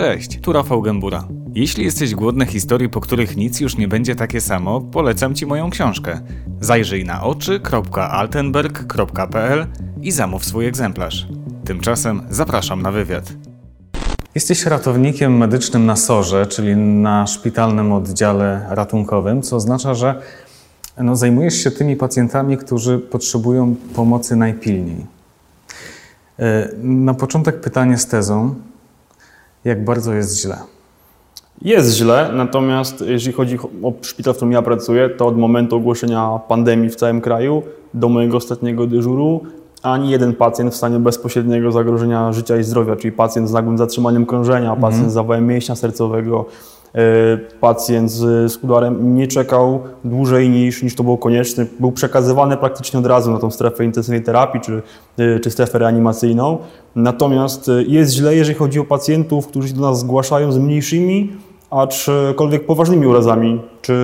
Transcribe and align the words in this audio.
Cześć, 0.00 0.40
tu 0.40 0.52
Rafał 0.52 0.82
Gębura. 0.82 1.28
Jeśli 1.54 1.84
jesteś 1.84 2.14
głodny 2.14 2.46
historii, 2.46 2.88
po 2.88 3.00
których 3.00 3.36
nic 3.36 3.60
już 3.60 3.76
nie 3.76 3.88
będzie 3.88 4.16
takie 4.16 4.40
samo, 4.40 4.80
polecam 4.80 5.34
Ci 5.34 5.46
moją 5.46 5.70
książkę. 5.70 6.20
Zajrzyj 6.60 7.04
na 7.04 7.22
oczy.altenberg.pl 7.22 9.66
i 10.02 10.12
zamów 10.12 10.44
swój 10.44 10.66
egzemplarz. 10.66 11.28
Tymczasem 11.64 12.22
zapraszam 12.30 12.82
na 12.82 12.92
wywiad. 12.92 13.32
Jesteś 14.34 14.66
ratownikiem 14.66 15.36
medycznym 15.36 15.86
na 15.86 15.96
SORze, 15.96 16.46
czyli 16.46 16.76
na 16.76 17.26
szpitalnym 17.26 17.92
oddziale 17.92 18.66
ratunkowym, 18.68 19.42
co 19.42 19.56
oznacza, 19.56 19.94
że 19.94 20.22
no, 20.98 21.16
zajmujesz 21.16 21.54
się 21.54 21.70
tymi 21.70 21.96
pacjentami, 21.96 22.56
którzy 22.56 22.98
potrzebują 22.98 23.74
pomocy 23.94 24.36
najpilniej. 24.36 25.06
E, 26.38 26.68
na 26.82 27.14
początek 27.14 27.60
pytanie 27.60 27.98
z 27.98 28.06
tezą. 28.06 28.54
Jak 29.64 29.84
bardzo 29.84 30.14
jest 30.14 30.42
źle? 30.42 30.56
Jest 31.62 31.96
źle, 31.96 32.30
natomiast 32.34 33.00
jeżeli 33.06 33.32
chodzi 33.32 33.58
o 33.82 33.92
szpital, 34.02 34.34
w 34.34 34.36
którym 34.36 34.52
ja 34.52 34.62
pracuję, 34.62 35.08
to 35.08 35.26
od 35.26 35.38
momentu 35.38 35.76
ogłoszenia 35.76 36.40
pandemii 36.48 36.90
w 36.90 36.96
całym 36.96 37.20
kraju 37.20 37.62
do 37.94 38.08
mojego 38.08 38.36
ostatniego 38.36 38.86
dyżuru 38.86 39.40
ani 39.82 40.10
jeden 40.10 40.34
pacjent 40.34 40.72
w 40.72 40.76
stanie 40.76 40.98
bezpośredniego 40.98 41.72
zagrożenia 41.72 42.32
życia 42.32 42.56
i 42.56 42.64
zdrowia, 42.64 42.96
czyli 42.96 43.12
pacjent 43.12 43.48
z 43.48 43.52
nagłym 43.52 43.78
zatrzymaniem 43.78 44.26
krążenia, 44.26 44.76
pacjent 44.76 45.00
mm. 45.00 45.10
z 45.10 45.14
zawałem 45.14 45.46
mięśnia 45.46 45.76
sercowego, 45.76 46.46
pacjent 47.60 48.10
z, 48.10 48.52
z 48.52 48.56
udarem 48.56 49.16
nie 49.16 49.26
czekał 49.26 49.80
dłużej 50.04 50.50
niż, 50.50 50.82
niż 50.82 50.94
to 50.94 51.02
było 51.02 51.18
konieczne. 51.18 51.66
Był 51.80 51.92
przekazywany 51.92 52.56
praktycznie 52.56 53.00
od 53.00 53.06
razu 53.06 53.30
na 53.30 53.38
tą 53.38 53.50
strefę 53.50 53.84
intensywnej 53.84 54.22
terapii 54.22 54.60
czy, 54.60 54.82
e, 55.18 55.40
czy 55.40 55.50
strefę 55.50 55.78
reanimacyjną. 55.78 56.58
Natomiast 56.96 57.68
e, 57.68 57.82
jest 57.82 58.14
źle, 58.14 58.36
jeżeli 58.36 58.58
chodzi 58.58 58.80
o 58.80 58.84
pacjentów, 58.84 59.46
którzy 59.46 59.68
się 59.68 59.74
do 59.74 59.80
nas 59.80 60.00
zgłaszają 60.00 60.52
z 60.52 60.58
mniejszymi, 60.58 61.32
aczkolwiek 61.70 62.66
poważnymi 62.66 63.06
urazami, 63.06 63.60
czy 63.82 63.94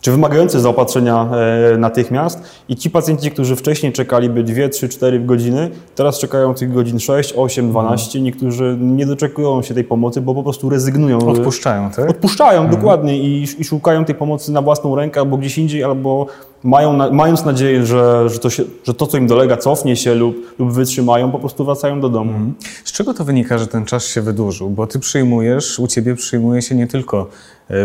czy 0.00 0.10
wymagające 0.10 0.60
zaopatrzenia 0.60 1.28
e, 1.74 1.78
natychmiast 1.78 2.42
i 2.68 2.76
ci 2.76 2.90
pacjenci, 2.90 3.30
którzy 3.30 3.56
wcześniej 3.56 3.92
czekaliby 3.92 4.42
2, 4.42 4.68
3, 4.68 4.88
4 4.88 5.20
godziny, 5.20 5.70
teraz 5.94 6.18
czekają 6.18 6.54
tych 6.54 6.72
godzin 6.72 6.98
6, 6.98 7.34
8, 7.36 7.70
12. 7.70 8.20
Niektórzy 8.20 8.76
nie 8.80 9.06
doczekują 9.06 9.62
się 9.62 9.74
tej 9.74 9.84
pomocy, 9.84 10.20
bo 10.20 10.34
po 10.34 10.42
prostu 10.42 10.68
rezygnują. 10.68 11.18
Odpuszczają, 11.18 11.90
tak? 11.90 12.10
Odpuszczają, 12.10 12.60
mhm. 12.60 12.76
dokładnie 12.76 13.18
i, 13.18 13.46
i 13.58 13.64
szukają 13.64 14.04
tej 14.04 14.14
pomocy 14.14 14.52
na 14.52 14.62
własną 14.62 14.94
rękę 14.94 15.20
albo 15.20 15.36
gdzieś 15.36 15.58
indziej, 15.58 15.84
albo 15.84 16.26
mają, 16.64 17.12
mając 17.12 17.44
nadzieję, 17.44 17.86
że, 17.86 18.28
że, 18.28 18.38
to 18.38 18.50
się, 18.50 18.64
że 18.84 18.94
to, 18.94 19.06
co 19.06 19.18
im 19.18 19.26
dolega, 19.26 19.56
cofnie 19.56 19.96
się 19.96 20.14
lub, 20.14 20.36
lub 20.58 20.72
wytrzymają, 20.72 21.30
po 21.30 21.38
prostu 21.38 21.64
wracają 21.64 22.00
do 22.00 22.08
domu. 22.08 22.30
Mhm. 22.30 22.54
Z 22.84 22.92
czego 22.92 23.14
to 23.14 23.24
wynika, 23.24 23.58
że 23.58 23.66
ten 23.66 23.84
czas 23.84 24.06
się 24.06 24.22
wydłużył? 24.22 24.70
Bo 24.70 24.86
ty 24.86 24.98
przyjmujesz, 24.98 25.78
u 25.78 25.86
ciebie 25.86 26.14
przyjmuje 26.14 26.62
się 26.62 26.74
nie 26.74 26.86
tylko 26.86 27.20
e, 27.20 27.26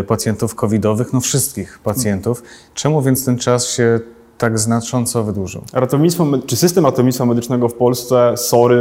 pacjentów 0.06 0.54
covidowych, 0.54 1.12
no 1.12 1.20
wszystkich 1.20 1.78
pacjentów. 1.78 2.42
Czemu 2.74 3.02
więc 3.02 3.24
ten 3.24 3.38
czas 3.38 3.70
się 3.70 4.00
tak 4.38 4.58
znacząco 4.58 5.24
wydłużył? 5.24 5.62
Ratownictwo, 5.72 6.26
czy 6.46 6.56
system 6.56 6.84
ratownictwa 6.84 7.26
medycznego 7.26 7.68
w 7.68 7.74
Polsce, 7.74 8.32
SORY, 8.36 8.76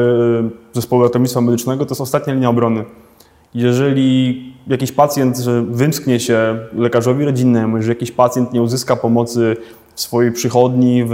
e, 0.46 0.50
zespołu 0.74 1.04
ratownictwa 1.04 1.42
medycznego, 1.42 1.86
to 1.86 1.92
jest 1.92 2.02
ostatnia 2.02 2.34
linia 2.34 2.50
obrony. 2.50 2.84
Jeżeli 3.54 4.54
jakiś 4.68 4.92
pacjent 4.92 5.38
wymsknie 5.70 6.20
się 6.20 6.60
lekarzowi 6.74 7.26
rodzinnemu, 7.26 7.82
że 7.82 7.90
jakiś 7.90 8.12
pacjent 8.12 8.54
nie 8.54 8.62
uzyska 8.62 8.96
pomocy 8.96 9.58
w 9.96 10.02
swojej 10.02 10.32
przychodni, 10.32 11.04
w, 11.04 11.10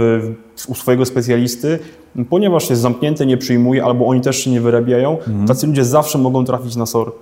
w, 0.56 0.68
u 0.68 0.74
swojego 0.74 1.06
specjalisty, 1.06 1.78
ponieważ 2.30 2.70
jest 2.70 2.82
zamknięty, 2.82 3.26
nie 3.26 3.36
przyjmuje, 3.36 3.84
albo 3.84 4.06
oni 4.06 4.20
też 4.20 4.36
się 4.36 4.50
nie 4.50 4.60
wyrabiają, 4.60 5.18
mhm. 5.18 5.46
tacy 5.46 5.66
ludzie 5.66 5.84
zawsze 5.84 6.18
mogą 6.18 6.44
trafić 6.44 6.76
na 6.76 6.86
SOR. 6.86 7.12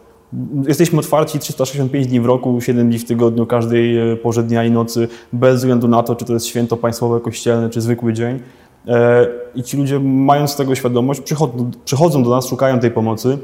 Jesteśmy 0.68 0.98
otwarci 0.98 1.38
365 1.38 2.06
dni 2.06 2.20
w 2.20 2.26
roku, 2.26 2.60
7 2.60 2.88
dni 2.88 2.98
w 2.98 3.04
tygodniu, 3.04 3.46
każdej 3.46 4.12
e, 4.12 4.16
porze 4.16 4.42
dnia 4.42 4.64
i 4.64 4.70
nocy, 4.70 5.08
bez 5.32 5.56
względu 5.56 5.88
na 5.88 6.02
to, 6.02 6.16
czy 6.16 6.24
to 6.24 6.32
jest 6.32 6.46
święto 6.46 6.76
państwowe, 6.76 7.20
kościelne, 7.20 7.70
czy 7.70 7.80
zwykły 7.80 8.12
dzień. 8.12 8.40
E, 8.88 9.26
I 9.54 9.62
ci 9.62 9.76
ludzie, 9.76 10.00
mając 10.00 10.56
tego 10.56 10.74
świadomość, 10.74 11.20
przychodzą, 11.20 11.70
przychodzą 11.84 12.22
do 12.22 12.30
nas, 12.30 12.46
szukają 12.48 12.80
tej 12.80 12.90
pomocy. 12.90 13.38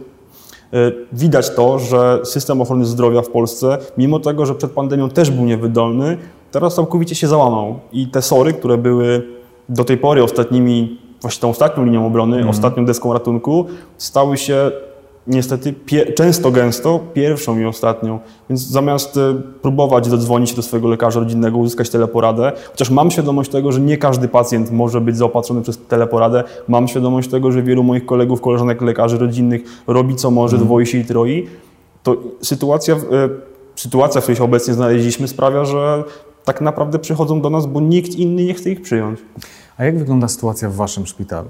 E, 0.72 0.92
widać 1.12 1.50
to, 1.50 1.78
że 1.78 2.20
system 2.24 2.60
ochrony 2.60 2.84
zdrowia 2.84 3.22
w 3.22 3.28
Polsce, 3.28 3.78
mimo 3.98 4.20
tego, 4.20 4.46
że 4.46 4.54
przed 4.54 4.70
pandemią 4.70 5.10
też 5.10 5.30
był 5.30 5.44
niewydolny, 5.44 6.16
teraz 6.50 6.74
całkowicie 6.74 7.14
się 7.14 7.28
załamał. 7.28 7.78
I 7.92 8.06
te 8.06 8.22
sory, 8.22 8.52
które 8.52 8.78
były 8.78 9.22
do 9.68 9.84
tej 9.84 9.96
pory 9.96 10.22
ostatnimi, 10.22 10.98
właśnie 11.20 11.40
tą 11.40 11.50
ostatnią 11.50 11.84
linią 11.84 12.06
obrony, 12.06 12.36
mm. 12.36 12.48
ostatnią 12.48 12.84
deską 12.84 13.12
ratunku, 13.12 13.66
stały 13.98 14.36
się 14.36 14.70
niestety 15.26 15.74
często, 16.16 16.50
gęsto 16.50 17.00
pierwszą 17.14 17.58
i 17.58 17.64
ostatnią. 17.64 18.18
Więc 18.50 18.66
zamiast 18.66 19.16
e, 19.16 19.34
próbować 19.62 20.06
zadzwonić 20.06 20.54
do 20.54 20.62
swojego 20.62 20.88
lekarza 20.88 21.20
rodzinnego, 21.20 21.58
uzyskać 21.58 21.90
teleporadę, 21.90 22.52
chociaż 22.70 22.90
mam 22.90 23.10
świadomość 23.10 23.50
tego, 23.50 23.72
że 23.72 23.80
nie 23.80 23.98
każdy 23.98 24.28
pacjent 24.28 24.70
może 24.70 25.00
być 25.00 25.16
zaopatrzony 25.16 25.62
przez 25.62 25.78
teleporadę, 25.88 26.44
mam 26.68 26.88
świadomość 26.88 27.30
tego, 27.30 27.52
że 27.52 27.62
wielu 27.62 27.82
moich 27.82 28.06
kolegów, 28.06 28.40
koleżanek 28.40 28.82
lekarzy 28.82 29.18
rodzinnych 29.18 29.62
robi 29.86 30.16
co 30.16 30.30
może, 30.30 30.56
mm. 30.56 30.66
dwoi 30.66 30.86
się 30.86 30.98
i 30.98 31.04
troi, 31.04 31.46
to 32.02 32.16
sytuacja, 32.40 32.94
e, 32.94 32.98
sytuacja, 33.76 34.20
w 34.20 34.24
której 34.24 34.36
się 34.36 34.44
obecnie 34.44 34.74
znaleźliśmy 34.74 35.28
sprawia, 35.28 35.64
że 35.64 36.04
tak 36.44 36.60
naprawdę 36.60 36.98
przychodzą 36.98 37.40
do 37.40 37.50
nas, 37.50 37.66
bo 37.66 37.80
nikt 37.80 38.14
inny 38.14 38.44
nie 38.44 38.54
chce 38.54 38.70
ich 38.70 38.82
przyjąć. 38.82 39.20
A 39.76 39.84
jak 39.84 39.98
wygląda 39.98 40.28
sytuacja 40.28 40.70
w 40.70 40.74
Waszym 40.74 41.06
szpitalu? 41.06 41.48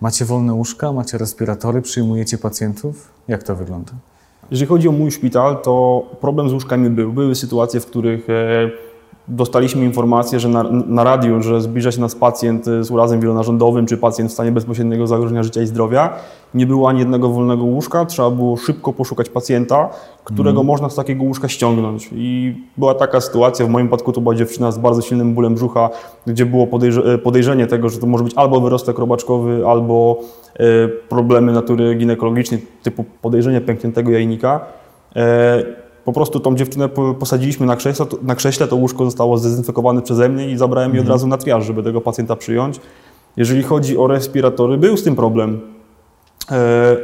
Macie 0.00 0.24
wolne 0.24 0.54
łóżka, 0.54 0.92
macie 0.92 1.18
respiratory, 1.18 1.82
przyjmujecie 1.82 2.38
pacjentów? 2.38 3.10
Jak 3.28 3.42
to 3.42 3.56
wygląda? 3.56 3.92
Jeżeli 4.50 4.68
chodzi 4.68 4.88
o 4.88 4.92
mój 4.92 5.10
szpital, 5.10 5.62
to 5.62 6.02
problem 6.20 6.48
z 6.48 6.52
łóżkami 6.52 6.90
był. 6.90 7.12
Były 7.12 7.34
sytuacje, 7.34 7.80
w 7.80 7.86
których 7.86 8.30
e, 8.30 8.70
dostaliśmy 9.28 9.84
informację, 9.84 10.40
że 10.40 10.48
na, 10.48 10.62
na 10.86 11.04
radiu, 11.04 11.42
że 11.42 11.60
zbliża 11.60 11.92
się 11.92 12.00
nas 12.00 12.14
pacjent 12.14 12.64
z 12.80 12.90
urazem 12.90 13.20
wielonarządowym, 13.20 13.86
czy 13.86 13.96
pacjent 13.96 14.30
w 14.30 14.34
stanie 14.34 14.52
bezpośredniego 14.52 15.06
zagrożenia 15.06 15.42
życia 15.42 15.62
i 15.62 15.66
zdrowia. 15.66 16.14
Nie 16.54 16.66
było 16.66 16.88
ani 16.88 16.98
jednego 16.98 17.28
wolnego 17.28 17.64
łóżka, 17.64 18.04
trzeba 18.04 18.30
było 18.30 18.56
szybko 18.56 18.92
poszukać 18.92 19.28
pacjenta, 19.28 19.88
którego 20.24 20.60
mm. 20.60 20.66
można 20.66 20.90
z 20.90 20.94
takiego 20.94 21.24
łóżka 21.24 21.48
ściągnąć. 21.48 22.10
I 22.12 22.54
była 22.76 22.94
taka 22.94 23.20
sytuacja, 23.20 23.66
w 23.66 23.68
moim 23.68 23.86
przypadku 23.86 24.12
to 24.12 24.20
była 24.20 24.34
dziewczyna 24.34 24.72
z 24.72 24.78
bardzo 24.78 25.02
silnym 25.02 25.34
bólem 25.34 25.54
brzucha, 25.54 25.90
gdzie 26.26 26.46
było 26.46 26.66
podejrze 26.66 27.18
podejrzenie 27.18 27.66
tego, 27.66 27.88
że 27.88 27.98
to 27.98 28.06
może 28.06 28.24
być 28.24 28.34
albo 28.36 28.60
wyrostek 28.60 28.98
robaczkowy, 28.98 29.62
albo 29.66 30.20
y, 30.60 30.88
problemy 31.08 31.52
natury 31.52 31.94
ginekologicznej, 31.94 32.66
typu 32.82 33.04
podejrzenie 33.22 33.60
pękniętego 33.60 34.10
jajnika. 34.10 34.60
Y, 35.16 35.85
po 36.06 36.12
prostu 36.12 36.40
tą 36.40 36.56
dziewczynę 36.56 36.88
posadziliśmy 37.18 37.66
na 37.66 37.76
krześle, 37.76 38.06
na 38.22 38.34
krześle, 38.34 38.68
to 38.68 38.76
łóżko 38.76 39.04
zostało 39.04 39.38
zdezynfekowane 39.38 40.02
przeze 40.02 40.28
mnie 40.28 40.50
i 40.50 40.56
zabrałem 40.56 40.94
je 40.94 41.00
od 41.00 41.04
mhm. 41.04 41.14
razu 41.14 41.26
na 41.26 41.36
triaż, 41.36 41.66
żeby 41.66 41.82
tego 41.82 42.00
pacjenta 42.00 42.36
przyjąć. 42.36 42.80
Jeżeli 43.36 43.62
chodzi 43.62 43.98
o 43.98 44.06
respiratory, 44.06 44.78
był 44.78 44.96
z 44.96 45.02
tym 45.02 45.16
problem. 45.16 45.60
E, 46.50 46.96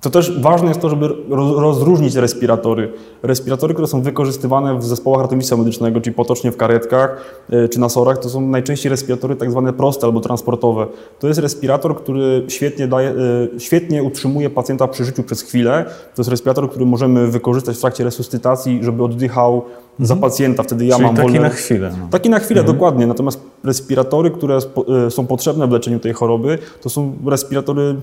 to 0.00 0.10
też 0.10 0.40
ważne 0.40 0.68
jest 0.68 0.80
to, 0.80 0.88
żeby 0.88 1.08
rozróżnić 1.56 2.14
respiratory. 2.14 2.92
Respiratory, 3.22 3.74
które 3.74 3.88
są 3.88 4.02
wykorzystywane 4.02 4.78
w 4.78 4.84
zespołach 4.84 5.22
ratownictwa 5.22 5.56
medycznego, 5.56 6.00
czyli 6.00 6.14
potocznie 6.14 6.52
w 6.52 6.56
karetkach 6.56 7.24
e, 7.50 7.68
czy 7.68 7.80
na 7.80 7.88
sorach, 7.88 8.18
to 8.18 8.28
są 8.28 8.40
najczęściej 8.40 8.90
respiratory 8.90 9.36
tak 9.36 9.50
zwane 9.50 9.72
proste 9.72 10.06
albo 10.06 10.20
transportowe. 10.20 10.86
To 11.18 11.28
jest 11.28 11.40
respirator, 11.40 11.96
który 11.96 12.44
świetnie, 12.48 12.88
daje, 12.88 13.08
e, 13.08 13.14
świetnie 13.60 14.02
utrzymuje 14.02 14.50
pacjenta 14.50 14.88
przy 14.88 15.04
życiu 15.04 15.22
przez 15.22 15.42
chwilę. 15.42 15.84
To 16.14 16.22
jest 16.22 16.30
respirator, 16.30 16.70
który 16.70 16.86
możemy 16.86 17.26
wykorzystać 17.26 17.76
w 17.76 17.80
trakcie 17.80 18.04
resuscytacji, 18.04 18.78
żeby 18.82 19.04
oddychał 19.04 19.54
mhm. 19.54 20.06
za 20.06 20.16
pacjenta. 20.16 20.62
Wtedy 20.62 20.86
ja 20.86 20.94
czyli 20.94 21.06
mam 21.06 21.16
taki 21.16 21.28
wolne... 21.28 21.48
na 21.48 21.54
chwilę. 21.54 21.92
No. 22.00 22.08
Taki 22.10 22.30
na 22.30 22.38
chwilę, 22.38 22.60
mhm. 22.60 22.76
dokładnie. 22.76 23.06
Natomiast 23.06 23.40
respiratory, 23.64 24.30
które 24.30 24.58
e, 25.06 25.10
są 25.10 25.26
potrzebne 25.26 25.66
w 25.66 25.70
leczeniu 25.70 26.00
tej 26.00 26.12
choroby, 26.12 26.58
to 26.82 26.90
są 26.90 27.12
respiratory 27.26 27.96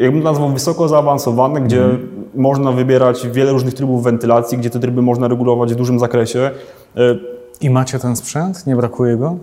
jakbym 0.00 0.22
nazwał 0.22 0.48
wysoko 0.48 0.88
zaawansowane, 0.88 1.60
gdzie 1.60 1.84
mm. 1.84 2.24
można 2.34 2.72
wybierać 2.72 3.28
wiele 3.28 3.52
różnych 3.52 3.74
trybów 3.74 4.02
wentylacji, 4.02 4.58
gdzie 4.58 4.70
te 4.70 4.80
tryby 4.80 5.02
można 5.02 5.28
regulować 5.28 5.72
w 5.72 5.76
dużym 5.76 5.98
zakresie. 5.98 6.50
E, 6.96 7.00
I 7.60 7.70
macie 7.70 7.98
ten 7.98 8.16
sprzęt? 8.16 8.66
Nie 8.66 8.76
brakuje 8.76 9.16
go? 9.16 9.36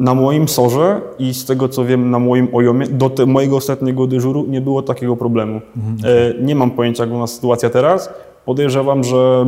Na 0.00 0.14
moim 0.14 0.48
sorze 0.48 1.00
i 1.18 1.34
z 1.34 1.44
tego 1.44 1.68
co 1.68 1.84
wiem 1.84 2.10
na 2.10 2.18
moim 2.18 2.48
ojomie, 2.52 2.86
do 2.86 3.10
te, 3.10 3.26
mojego 3.26 3.56
ostatniego 3.56 4.06
dyżuru 4.06 4.44
nie 4.48 4.60
było 4.60 4.82
takiego 4.82 5.16
problemu. 5.16 5.60
Mm, 5.76 5.96
okay. 5.98 6.44
Nie 6.44 6.54
mam 6.54 6.70
pojęcia, 6.70 7.02
jak 7.02 7.08
wygląda 7.08 7.26
sytuacja 7.26 7.70
teraz. 7.70 8.10
Podejrzewam, 8.44 9.04
że 9.04 9.46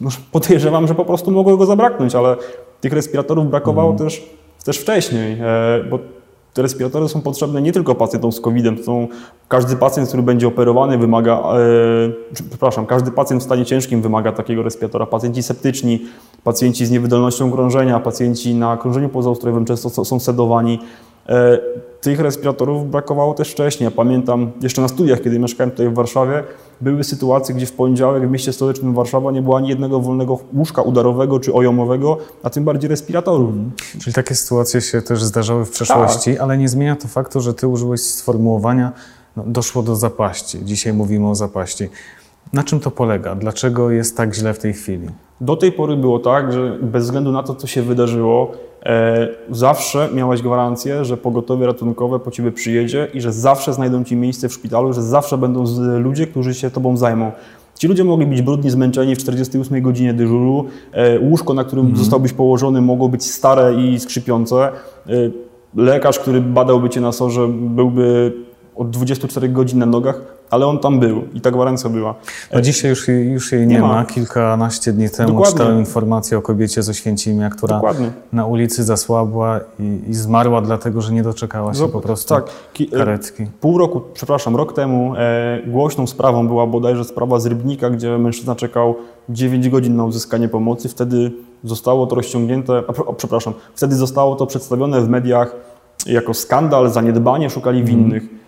no, 0.00 0.10
podejrzewam, 0.32 0.86
że 0.86 0.94
po 0.94 1.04
prostu 1.04 1.30
mogło 1.30 1.56
go 1.56 1.66
zabraknąć, 1.66 2.14
ale 2.14 2.36
tych 2.80 2.92
respiratorów 2.92 3.50
brakowało 3.50 3.88
mm. 3.90 3.98
też, 3.98 4.30
też 4.64 4.78
wcześniej, 4.78 5.38
e, 5.40 5.84
bo 5.90 5.98
te 6.56 6.62
respiratory 6.62 7.08
są 7.08 7.20
potrzebne 7.20 7.62
nie 7.62 7.72
tylko 7.72 7.94
pacjentom 7.94 8.32
z 8.32 8.40
COVID-em, 8.40 8.84
są 8.84 9.08
każdy 9.48 9.76
pacjent, 9.76 10.08
który 10.08 10.22
będzie 10.22 10.48
operowany 10.48 10.98
wymaga, 10.98 11.42
e, 12.32 12.44
przepraszam, 12.50 12.86
każdy 12.86 13.10
pacjent 13.10 13.42
w 13.42 13.44
stanie 13.44 13.64
ciężkim 13.64 14.02
wymaga 14.02 14.32
takiego 14.32 14.62
respiratora. 14.62 15.06
Pacjenci 15.06 15.42
septyczni, 15.42 16.00
pacjenci 16.44 16.86
z 16.86 16.90
niewydolnością 16.90 17.52
krążenia, 17.52 18.00
pacjenci 18.00 18.54
na 18.54 18.76
krążeniu 18.76 19.08
pozaustrojowym 19.08 19.64
często 19.64 20.04
są 20.04 20.20
sedowani. 20.20 20.78
E, 21.28 21.58
tych 22.00 22.20
respiratorów 22.20 22.90
brakowało 22.90 23.34
też 23.34 23.52
wcześniej. 23.52 23.84
Ja 23.84 23.90
pamiętam 23.90 24.52
jeszcze 24.60 24.82
na 24.82 24.88
studiach, 24.88 25.20
kiedy 25.20 25.38
mieszkałem 25.38 25.70
tutaj 25.70 25.88
w 25.88 25.94
Warszawie, 25.94 26.44
były 26.80 27.04
sytuacje, 27.04 27.54
gdzie 27.54 27.66
w 27.66 27.72
poniedziałek 27.72 28.28
w 28.28 28.30
mieście 28.30 28.52
stołecznym 28.52 28.94
Warszawa 28.94 29.32
nie 29.32 29.42
było 29.42 29.56
ani 29.56 29.68
jednego 29.68 30.00
wolnego 30.00 30.38
łóżka 30.54 30.82
udarowego 30.82 31.40
czy 31.40 31.54
ojomowego, 31.54 32.18
a 32.42 32.50
tym 32.50 32.64
bardziej 32.64 32.90
respiratorów. 32.90 33.54
Czyli 34.00 34.14
takie 34.14 34.34
sytuacje 34.34 34.80
się 34.80 35.02
też 35.02 35.22
zdarzały 35.22 35.64
w 35.64 35.70
przeszłości, 35.70 36.38
ale 36.38 36.58
nie 36.58 36.68
zmienia 36.68 36.96
to 36.96 37.08
faktu, 37.08 37.40
że 37.40 37.54
ty 37.54 37.68
użyłeś 37.68 38.00
sformułowania 38.00 38.92
no, 39.36 39.44
doszło 39.46 39.82
do 39.82 39.96
zapaści. 39.96 40.64
Dzisiaj 40.64 40.92
mówimy 40.92 41.28
o 41.28 41.34
zapaści. 41.34 41.88
Na 42.52 42.64
czym 42.64 42.80
to 42.80 42.90
polega? 42.90 43.34
Dlaczego 43.34 43.90
jest 43.90 44.16
tak 44.16 44.34
źle 44.34 44.54
w 44.54 44.58
tej 44.58 44.72
chwili? 44.72 45.08
Do 45.40 45.56
tej 45.56 45.72
pory 45.72 45.96
było 45.96 46.18
tak, 46.18 46.52
że 46.52 46.78
bez 46.82 47.04
względu 47.04 47.32
na 47.32 47.42
to, 47.42 47.54
co 47.54 47.66
się 47.66 47.82
wydarzyło, 47.82 48.52
e, 48.82 49.28
zawsze 49.50 50.08
miałeś 50.14 50.42
gwarancję, 50.42 51.04
że 51.04 51.16
pogotowie 51.16 51.66
ratunkowe 51.66 52.18
po 52.18 52.30
ciebie 52.30 52.52
przyjedzie 52.52 53.08
i 53.14 53.20
że 53.20 53.32
zawsze 53.32 53.72
znajdą 53.72 54.04
ci 54.04 54.16
miejsce 54.16 54.48
w 54.48 54.52
szpitalu, 54.52 54.92
że 54.92 55.02
zawsze 55.02 55.38
będą 55.38 55.66
z- 55.66 55.78
ludzie, 56.04 56.26
którzy 56.26 56.54
się 56.54 56.70
tobą 56.70 56.96
zajmą. 56.96 57.32
Ci 57.78 57.88
ludzie 57.88 58.04
mogli 58.04 58.26
być 58.26 58.42
brudni, 58.42 58.70
zmęczeni 58.70 59.14
w 59.14 59.18
48 59.18 59.82
godzinie 59.82 60.14
dyżuru. 60.14 60.64
E, 60.92 61.20
łóżko, 61.20 61.54
na 61.54 61.64
którym 61.64 61.96
zostałbyś 61.96 62.32
położony, 62.32 62.80
mogło 62.80 63.08
być 63.08 63.24
stare 63.24 63.74
i 63.74 63.98
skrzypiące. 64.00 64.56
E, 64.64 64.70
lekarz, 65.76 66.18
który 66.18 66.40
badałby 66.40 66.88
cię 66.88 67.00
na 67.00 67.12
sorze, 67.12 67.48
byłby 67.48 68.32
od 68.76 68.90
24 68.90 69.48
godzin 69.48 69.78
na 69.78 69.86
nogach, 69.86 70.35
ale 70.50 70.66
on 70.66 70.78
tam 70.78 71.00
był 71.00 71.22
i 71.34 71.40
ta 71.40 71.50
gwarancja 71.50 71.90
była. 71.90 72.14
No 72.54 72.60
dzisiaj 72.60 72.90
już, 72.90 73.08
jej- 73.08 73.30
już 73.32 73.52
jej 73.52 73.66
nie, 73.66 73.74
Nie 73.74 73.80
ma. 73.80 73.88
ma. 73.88 74.04
Kilkanaście 74.04 74.92
dni 74.92 75.10
temu 75.10 75.28
Dokładnie. 75.28 75.52
czytałem 75.52 75.78
informację 75.78 76.38
o 76.38 76.42
kobiecie 76.42 76.82
z 76.82 76.88
Oświęcimia, 76.88 77.50
która 77.50 77.74
Dokładnie. 77.74 78.10
na 78.32 78.46
ulicy 78.46 78.84
zasłabła 78.84 79.60
i, 79.78 80.00
i 80.08 80.14
zmarła 80.14 80.60
dlatego, 80.60 81.00
że 81.02 81.12
nie 81.12 81.22
doczekała 81.22 81.72
się 81.72 81.78
Zobacz, 81.78 81.92
po 81.92 82.00
prostu 82.00 82.34
tak. 82.34 82.44
E, 82.80 82.86
karetki. 82.98 83.46
Pół 83.60 83.78
roku, 83.78 84.00
przepraszam, 84.14 84.56
rok 84.56 84.72
temu 84.72 85.14
e, 85.16 85.58
głośną 85.66 86.06
sprawą 86.06 86.48
była 86.48 86.66
bodajże 86.66 87.04
sprawa 87.04 87.40
z 87.40 87.46
Rybnika, 87.46 87.90
gdzie 87.90 88.18
mężczyzna 88.18 88.54
czekał 88.54 88.94
9 89.28 89.68
godzin 89.68 89.96
na 89.96 90.04
uzyskanie 90.04 90.48
pomocy. 90.48 90.88
Wtedy 90.88 91.32
zostało 91.64 92.06
to 92.06 92.14
rozciągnięte, 92.16 92.82
a, 93.08 93.12
przepraszam, 93.12 93.54
wtedy 93.74 93.94
zostało 93.94 94.36
to 94.36 94.46
przedstawione 94.46 95.00
w 95.00 95.08
mediach 95.08 95.56
jako 96.06 96.34
skandal, 96.34 96.90
zaniedbanie, 96.90 97.50
szukali 97.50 97.84
winnych. 97.84 98.22
E, 98.24 98.45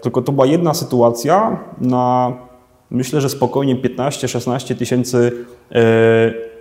tylko 0.00 0.22
to 0.22 0.32
była 0.32 0.46
jedna 0.46 0.74
sytuacja 0.74 1.58
na, 1.80 2.32
myślę, 2.90 3.20
że 3.20 3.28
spokojnie 3.28 3.76
15-16 3.76 4.76
tysięcy 4.76 5.32
e, 5.72 6.52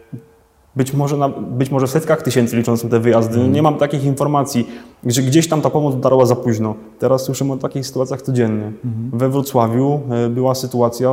być 0.76 0.94
może, 0.94 1.18
na, 1.18 1.30
być 1.30 1.72
może 1.72 1.88
w 1.88 1.90
setkach 1.90 2.22
tysięcy 2.22 2.58
licząc 2.58 2.90
te 2.90 3.00
wyjazdy. 3.00 3.40
Nie 3.48 3.62
mam 3.62 3.76
takich 3.78 4.04
informacji, 4.06 4.68
że 5.06 5.22
gdzieś 5.22 5.48
tam 5.50 5.62
ta 5.62 5.70
pomoc 5.70 5.96
dotarła 5.96 6.26
za 6.26 6.36
późno. 6.36 6.76
Teraz 7.00 7.24
słyszymy 7.24 7.54
o 7.54 7.58
takich 7.58 7.88
sytuacjach 7.88 8.22
codziennie. 8.22 8.72
We 9.14 9.30
Wrocławiu 9.30 10.00
e, 10.10 10.30
była 10.30 10.56
sytuacja, 10.56 11.10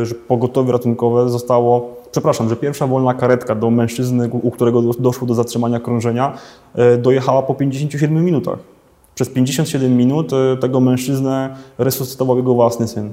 e, 0.00 0.06
że 0.06 0.14
pogotowie 0.14 0.72
ratunkowe 0.72 1.28
zostało, 1.28 1.96
przepraszam, 2.12 2.48
że 2.48 2.56
pierwsza 2.56 2.86
wolna 2.86 3.14
karetka 3.14 3.54
do 3.54 3.70
mężczyzny, 3.70 4.28
u 4.42 4.50
którego 4.50 4.82
do- 4.82 4.92
doszło 4.92 5.26
do 5.26 5.34
zatrzymania 5.34 5.80
krążenia, 5.80 6.32
e, 6.74 6.96
dojechała 6.96 7.42
po 7.42 7.54
57 7.54 8.24
minutach. 8.24 8.58
Przez 9.20 9.28
57 9.28 9.96
minut 9.96 10.32
e, 10.32 10.56
tego 10.56 10.80
mężczyznę 10.80 11.56
resuscytował 11.78 12.36
jego 12.36 12.54
własny 12.54 12.88
syn. 12.88 13.12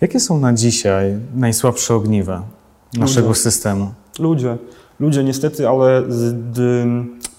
Jakie 0.00 0.20
są 0.20 0.40
na 0.40 0.52
dzisiaj 0.52 1.18
najsłabsze 1.34 1.94
ogniwa 1.94 2.42
naszego 2.98 3.28
Ludzie. 3.28 3.40
systemu? 3.40 3.92
Ludzie, 4.18 4.56
ludzie 5.00 5.24
niestety, 5.24 5.68
ale 5.68 6.02
z, 6.08 6.34
d, 6.52 6.62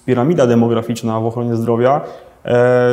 piramida 0.06 0.46
demograficzna 0.46 1.20
w 1.20 1.26
ochronie 1.26 1.56
zdrowia 1.56 2.00
e, 2.44 2.88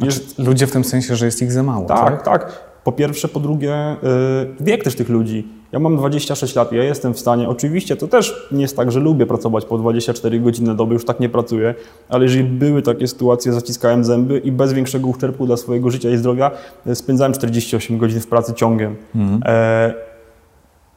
jest, 0.00 0.38
Ludzie 0.38 0.66
w 0.66 0.72
tym 0.72 0.84
sensie, 0.84 1.16
że 1.16 1.26
jest 1.26 1.42
ich 1.42 1.52
za 1.52 1.62
mało, 1.62 1.86
tak? 1.86 1.98
tak, 1.98 2.22
tak. 2.22 2.71
Po 2.84 2.92
pierwsze, 2.92 3.28
po 3.28 3.40
drugie, 3.40 3.92
y, 3.92 4.64
wiek 4.64 4.84
też 4.84 4.94
tych 4.94 5.08
ludzi. 5.08 5.48
Ja 5.72 5.78
mam 5.78 5.96
26 5.96 6.54
lat, 6.54 6.72
ja 6.72 6.84
jestem 6.84 7.14
w 7.14 7.18
stanie, 7.18 7.48
oczywiście 7.48 7.96
to 7.96 8.08
też 8.08 8.48
nie 8.52 8.62
jest 8.62 8.76
tak, 8.76 8.92
że 8.92 9.00
lubię 9.00 9.26
pracować 9.26 9.64
po 9.64 9.78
24 9.78 10.40
godziny 10.40 10.68
na 10.68 10.74
dobę, 10.74 10.94
już 10.94 11.04
tak 11.04 11.20
nie 11.20 11.28
pracuję, 11.28 11.74
ale 12.08 12.24
jeżeli 12.24 12.44
były 12.44 12.82
takie 12.82 13.08
sytuacje, 13.08 13.52
zaciskałem 13.52 14.04
zęby 14.04 14.38
i 14.38 14.52
bez 14.52 14.72
większego 14.72 15.08
uszczerbku 15.08 15.46
dla 15.46 15.56
swojego 15.56 15.90
życia 15.90 16.10
i 16.10 16.16
zdrowia 16.16 16.50
y, 16.86 16.94
spędzałem 16.94 17.32
48 17.32 17.98
godzin 17.98 18.20
w 18.20 18.26
pracy 18.26 18.54
ciągiem. 18.54 18.96
E, 19.44 19.94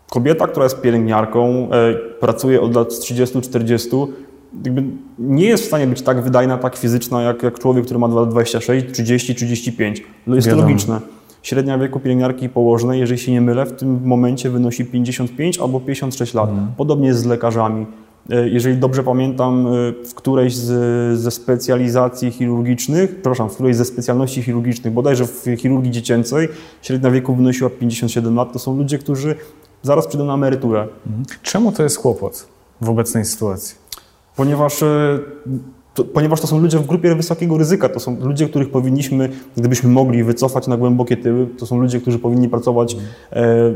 kobieta, 0.10 0.48
która 0.48 0.64
jest 0.66 0.82
pielęgniarką, 0.82 1.70
e, 1.72 1.94
pracuje 2.20 2.62
od 2.62 2.76
lat 2.76 2.90
30-40, 2.90 4.08
jakby 4.66 4.84
nie 5.20 5.46
jest 5.46 5.64
w 5.64 5.68
stanie 5.68 5.88
być 5.88 6.02
tak 6.02 6.22
wydajna, 6.22 6.58
tak 6.58 6.76
fizyczna, 6.76 7.22
jak, 7.22 7.44
jak 7.44 7.60
człowiek, 7.60 7.86
który 7.86 8.00
ma 8.00 8.08
lat 8.08 8.30
26, 8.30 8.86
30, 8.92 9.36
35. 9.36 10.04
No 10.28 10.36
jest 10.36 10.48
to 10.48 10.52
Wiadomo. 10.56 10.70
logiczne. 10.70 11.00
Średnia 11.45 11.77
wieku 11.77 12.00
pielęgniarki 12.00 12.50
położnej, 12.50 13.00
jeżeli 13.00 13.19
się 13.19 13.31
nie 13.31 13.42
mylę, 13.42 13.65
w 13.65 13.71
tym 13.71 14.01
momencie 14.03 14.50
wynosi 14.50 14.86
55 14.86 15.59
albo 15.59 15.80
56 15.80 16.33
lat. 16.33 16.50
Podobnie 16.77 17.07
jest 17.07 17.19
z 17.19 17.25
lekarzami. 17.25 17.86
E, 18.30 18.50
Jeżeli 18.50 18.77
dobrze 18.77 19.03
pamiętam, 19.03 19.68
e, 19.68 19.71
w 20.06 20.13
którejś 20.13 20.56
z, 20.56 21.19
ze 21.19 21.31
specjalizacji 21.31 22.31
chirurgicznych, 22.31 23.12
przepraszam, 23.12 23.50
w 23.50 23.53
którejś 23.53 23.75
ze 23.75 23.86
specjalności 23.86 24.42
chirurgicznych, 24.44 24.94
bodajże 24.94 25.25
w 25.27 25.45
chirurgii 25.57 25.92
dziecięcej, 25.92 26.47
średnia 26.81 27.12
wieku 27.12 27.36
wynosiła 27.36 27.69
57 27.69 28.36
lat. 28.36 28.53
To 28.53 28.59
są 28.59 28.77
ludzie, 28.77 28.98
którzy 28.98 29.36
zaraz 29.81 30.07
przyjdą 30.07 30.25
na 30.25 30.33
emeryturę. 30.33 30.88
Czemu 31.41 31.71
to 31.71 31.83
jest 31.83 32.00
kłopot 32.00 32.48
w 32.81 32.89
obecnej 32.89 33.25
sytuacji? 33.25 33.75
Ponieważ, 34.36 34.83
e, 34.83 35.19
to, 35.95 36.03
ponieważ 36.03 36.42
to 36.42 36.47
są 36.47 36.59
ludzie 36.59 36.77
w 36.80 36.86
grupie 36.86 37.15
wysokiego 37.15 37.57
ryzyka. 37.57 37.89
To 37.89 38.00
są 38.00 38.18
ludzie, 38.21 38.50
których 38.50 38.69
powinniśmy, 38.71 39.30
gdybyśmy 39.57 39.89
mogli, 39.89 40.24
wycofać 40.24 40.68
na 40.68 40.77
głębokie 40.77 41.18
tyły. 41.18 41.47
To 41.59 41.65
są 41.65 41.80
ludzie, 41.80 42.00
którzy 42.01 42.19
powinni 42.19 42.50
pracować, 42.50 42.97
e, 43.33 43.74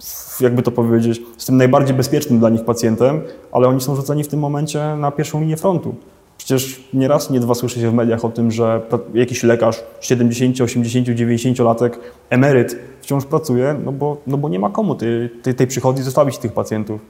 w- 0.00 0.40
jakby 0.40 0.62
to 0.62 0.70
powiedzieć, 0.70 1.22
z 1.36 1.46
tym 1.46 1.56
najbardziej 1.56 1.96
bezpiecznym 1.96 2.38
dla 2.38 2.48
nich 2.50 2.64
pacjentem, 2.64 3.20
ale 3.52 3.68
oni 3.68 3.80
są 3.80 3.96
rzuceni 3.96 4.24
w 4.24 4.28
tym 4.28 4.40
momencie 4.40 4.96
na 4.96 5.10
pierwszą 5.10 5.40
linię 5.40 5.56
frontu. 5.56 5.94
Przecież 6.38 6.84
nie 6.94 7.08
raz, 7.08 7.30
nie 7.30 7.40
dwa 7.40 7.54
słyszy 7.54 7.80
się 7.80 7.90
w 7.90 7.94
mediach 7.94 8.24
o 8.24 8.28
tym, 8.28 8.50
że 8.50 8.80
jakiś 9.14 9.42
lekarz 9.42 9.82
70, 10.00 10.60
80, 10.60 11.08
90-latek, 11.08 11.90
emeryt 12.30 12.76
wciąż 13.00 13.24
pracuje, 13.24 13.76
no 13.84 13.92
bo, 13.92 14.16
no 14.26 14.36
bo 14.36 14.48
nie 14.48 14.58
ma 14.58 14.70
komu 14.70 14.94
tej, 14.94 15.08
tej, 15.42 15.54
tej 15.54 15.66
przychodni 15.66 16.02
zostawić 16.02 16.38
tych 16.38 16.52
pacjentów. 16.52 17.00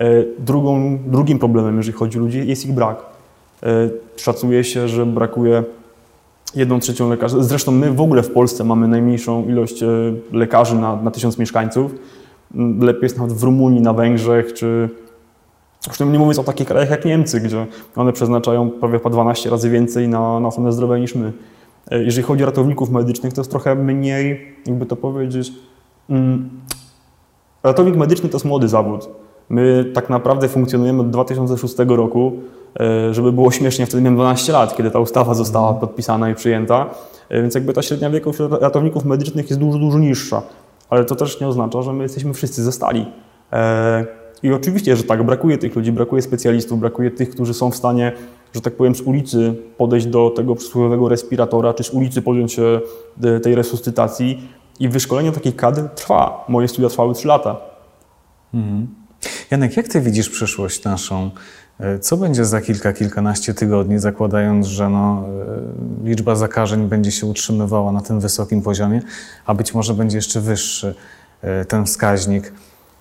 E, 0.00 0.06
Drugą, 0.38 0.98
drugim 1.06 1.38
problemem, 1.38 1.76
jeżeli 1.76 1.96
chodzi 1.98 2.18
o 2.18 2.20
ludzi, 2.20 2.48
jest 2.48 2.66
ich 2.66 2.72
brak. 2.72 3.17
E, 3.62 3.88
Szacuje 4.16 4.64
się, 4.64 4.88
że 4.88 5.06
brakuje 5.06 5.64
jedną 6.54 6.80
trzecią 6.80 7.08
lekarzy. 7.10 7.44
Zresztą 7.44 7.72
my 7.72 7.92
w 7.92 8.00
ogóle 8.00 8.22
w 8.22 8.30
Polsce 8.30 8.64
mamy 8.64 8.88
najmniejszą 8.88 9.48
ilość 9.48 9.82
e, 9.82 9.86
lekarzy 10.32 10.74
na, 10.74 10.96
na 10.96 11.10
tysiąc 11.10 11.38
mieszkańców. 11.38 11.94
Mm, 12.54 12.80
Lepiej 12.82 13.02
jest 13.02 13.18
nawet 13.18 13.32
w 13.32 13.42
Rumunii, 13.42 13.80
na 13.80 13.92
Węgrzech, 13.92 14.52
czy 14.52 14.88
już 15.88 16.00
nie 16.00 16.06
mówiąc 16.06 16.38
o 16.38 16.44
takich 16.44 16.68
krajach 16.68 16.90
jak 16.90 17.04
Niemcy, 17.04 17.40
gdzie 17.40 17.66
one 17.96 18.12
przeznaczają 18.12 18.70
prawie 18.70 19.00
po 19.00 19.10
12 19.10 19.50
razy 19.50 19.70
więcej 19.70 20.08
na, 20.08 20.40
na 20.40 20.48
ochronę 20.48 20.72
zdrowia 20.72 20.98
niż 20.98 21.14
my. 21.14 21.32
E, 21.90 22.02
Jeżeli 22.04 22.26
chodzi 22.26 22.42
o 22.42 22.46
ratowników 22.46 22.90
medycznych, 22.90 23.32
to 23.32 23.40
jest 23.40 23.50
trochę 23.50 23.74
mniej, 23.74 24.54
jakby 24.66 24.86
to 24.86 24.96
powiedzieć, 24.96 25.52
mm, 26.10 26.50
Ratownik 27.62 27.96
medyczny 27.96 28.28
to 28.28 28.36
jest 28.36 28.44
młody 28.44 28.68
zawód. 28.68 29.08
My 29.50 29.84
tak 29.94 30.10
naprawdę 30.10 30.48
funkcjonujemy 30.48 31.00
od 31.00 31.10
2006 31.10 31.74
roku. 31.88 32.32
E, 32.80 33.14
Żeby 33.14 33.32
było 33.32 33.50
śmiesznie, 33.50 33.86
wtedy 33.86 34.02
miałem 34.02 34.16
12 34.16 34.52
lat, 34.52 34.76
kiedy 34.76 34.90
ta 34.90 34.98
ustawa 35.00 35.34
została 35.34 35.74
podpisana 35.74 36.30
i 36.30 36.34
przyjęta. 36.34 36.86
E, 37.28 37.42
Więc 37.42 37.54
jakby 37.54 37.72
ta 37.72 37.82
średnia 37.82 38.10
wieku 38.10 38.32
wśród 38.32 38.52
ratowników 38.52 39.04
medycznych 39.04 39.50
jest 39.50 39.60
dużo, 39.60 39.78
dużo 39.78 39.98
niższa. 39.98 40.42
Ale 40.90 41.04
to 41.04 41.16
też 41.16 41.40
nie 41.40 41.48
oznacza, 41.48 41.82
że 41.82 41.92
my 41.92 42.02
jesteśmy 42.02 42.34
wszyscy 42.34 42.62
ze 42.62 42.72
stali. 42.72 43.06
E, 43.52 44.06
I 44.42 44.52
oczywiście, 44.52 44.96
że 44.96 45.02
tak, 45.02 45.22
brakuje 45.22 45.58
tych 45.58 45.76
ludzi, 45.76 45.92
brakuje 45.92 46.22
specjalistów, 46.22 46.80
brakuje 46.80 47.10
tych, 47.10 47.30
którzy 47.30 47.54
są 47.54 47.70
w 47.70 47.76
stanie, 47.76 48.12
że 48.54 48.60
tak 48.60 48.74
powiem, 48.76 48.94
z 48.94 49.00
ulicy 49.00 49.54
podejść 49.76 50.06
do 50.06 50.30
tego 50.30 50.54
przysłowiowego 50.54 51.08
respiratora, 51.08 51.74
czy 51.74 51.84
z 51.84 51.90
ulicy 51.90 52.22
podjąć 52.22 52.52
się 52.52 52.80
tej 53.42 53.54
resuscytacji. 53.54 54.48
I 54.80 54.88
wyszkolenie 54.88 55.32
takiej 55.32 55.52
kadry 55.52 55.88
trwa. 55.94 56.44
Moje 56.48 56.68
studia 56.68 56.88
trwały 56.88 57.14
3 57.14 57.28
lata. 57.28 57.56
Janek, 59.50 59.76
jak 59.76 59.88
ty 59.88 60.00
widzisz 60.00 60.28
przyszłość 60.30 60.84
naszą? 60.84 61.30
E, 61.80 61.98
Co 61.98 62.16
będzie 62.16 62.44
za 62.44 62.60
kilka, 62.60 62.92
kilkanaście 62.92 63.54
tygodni, 63.54 63.98
zakładając, 63.98 64.66
że 64.66 64.90
no, 64.90 65.24
e, 66.04 66.08
liczba 66.08 66.34
zakażeń 66.34 66.88
będzie 66.88 67.12
się 67.12 67.26
utrzymywała 67.26 67.92
na 67.92 68.00
tym 68.00 68.20
wysokim 68.20 68.62
poziomie, 68.62 69.02
a 69.46 69.54
być 69.54 69.74
może 69.74 69.94
będzie 69.94 70.18
jeszcze 70.18 70.40
wyższy 70.40 70.94
e, 71.42 71.64
ten 71.64 71.86
wskaźnik? 71.86 72.52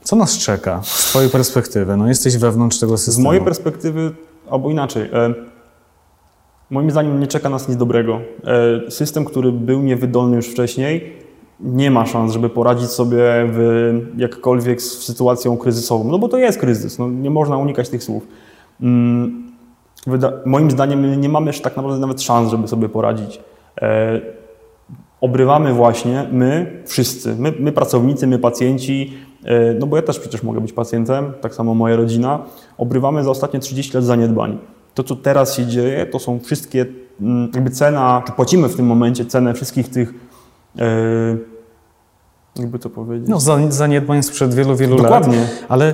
Co 0.03 0.15
nas 0.15 0.37
czeka 0.37 0.81
z 0.83 1.05
twojej 1.05 1.29
perspektywy? 1.29 1.97
No, 1.97 2.07
jesteś 2.07 2.37
wewnątrz 2.37 2.79
tego 2.79 2.97
Z 2.97 3.03
systemu. 3.03 3.23
mojej 3.27 3.43
perspektywy, 3.43 4.11
albo 4.49 4.69
inaczej, 4.71 5.09
moim 6.69 6.91
zdaniem 6.91 7.19
nie 7.19 7.27
czeka 7.27 7.49
nas 7.49 7.67
nic 7.69 7.77
dobrego. 7.77 8.21
System, 8.89 9.25
który 9.25 9.51
był 9.51 9.81
niewydolny 9.81 10.35
już 10.35 10.47
wcześniej, 10.47 11.13
nie 11.59 11.91
ma 11.91 12.05
szans, 12.05 12.33
żeby 12.33 12.49
poradzić 12.49 12.89
sobie 12.89 13.17
w, 13.25 13.91
jakkolwiek 14.17 14.81
z 14.81 15.03
sytuacją 15.03 15.57
kryzysową. 15.57 16.11
No 16.11 16.19
bo 16.19 16.27
to 16.27 16.37
jest 16.37 16.59
kryzys, 16.59 16.99
no, 16.99 17.09
nie 17.09 17.29
można 17.29 17.57
unikać 17.57 17.89
tych 17.89 18.03
słów. 18.03 18.27
Mm, 18.81 19.51
wyda- 20.07 20.33
moim 20.45 20.71
zdaniem 20.71 21.21
nie 21.21 21.29
mamy 21.29 21.53
tak 21.53 21.75
naprawdę 21.75 22.01
nawet 22.01 22.21
szans, 22.21 22.51
żeby 22.51 22.67
sobie 22.67 22.89
poradzić. 22.89 23.41
E, 23.81 24.21
obrywamy 25.21 25.73
właśnie 25.73 26.27
my, 26.31 26.81
wszyscy, 26.85 27.35
my, 27.35 27.53
my 27.59 27.71
pracownicy, 27.71 28.27
my 28.27 28.39
pacjenci, 28.39 29.13
e, 29.45 29.73
no 29.73 29.87
bo 29.87 29.95
ja 29.95 30.01
też 30.01 30.19
przecież 30.19 30.43
mogę 30.43 30.61
być 30.61 30.73
pacjentem, 30.73 31.33
tak 31.41 31.55
samo 31.55 31.73
moja 31.73 31.95
rodzina, 31.95 32.39
obrywamy 32.77 33.23
za 33.23 33.31
ostatnie 33.31 33.59
30 33.59 33.93
lat 33.93 34.03
zaniedbań. 34.03 34.57
To, 34.93 35.03
co 35.03 35.15
teraz 35.15 35.55
się 35.55 35.65
dzieje, 35.65 36.05
to 36.05 36.19
są 36.19 36.39
wszystkie, 36.39 36.85
mm, 37.21 37.49
jakby 37.53 37.69
cena, 37.69 38.23
czy 38.25 38.31
płacimy 38.31 38.69
w 38.69 38.75
tym 38.75 38.85
momencie 38.85 39.25
cenę 39.25 39.53
wszystkich 39.53 39.89
tych, 39.89 40.13
jakby 42.59 42.79
to 42.79 42.89
powiedzieć. 42.89 43.29
No, 43.29 43.39
za- 43.39 43.71
zaniedbań 43.71 44.23
sprzed 44.23 44.53
wielu, 44.53 44.75
wielu 44.75 44.95
Dokładnie. 44.97 45.37
lat. 45.37 45.65
Ale 45.69 45.93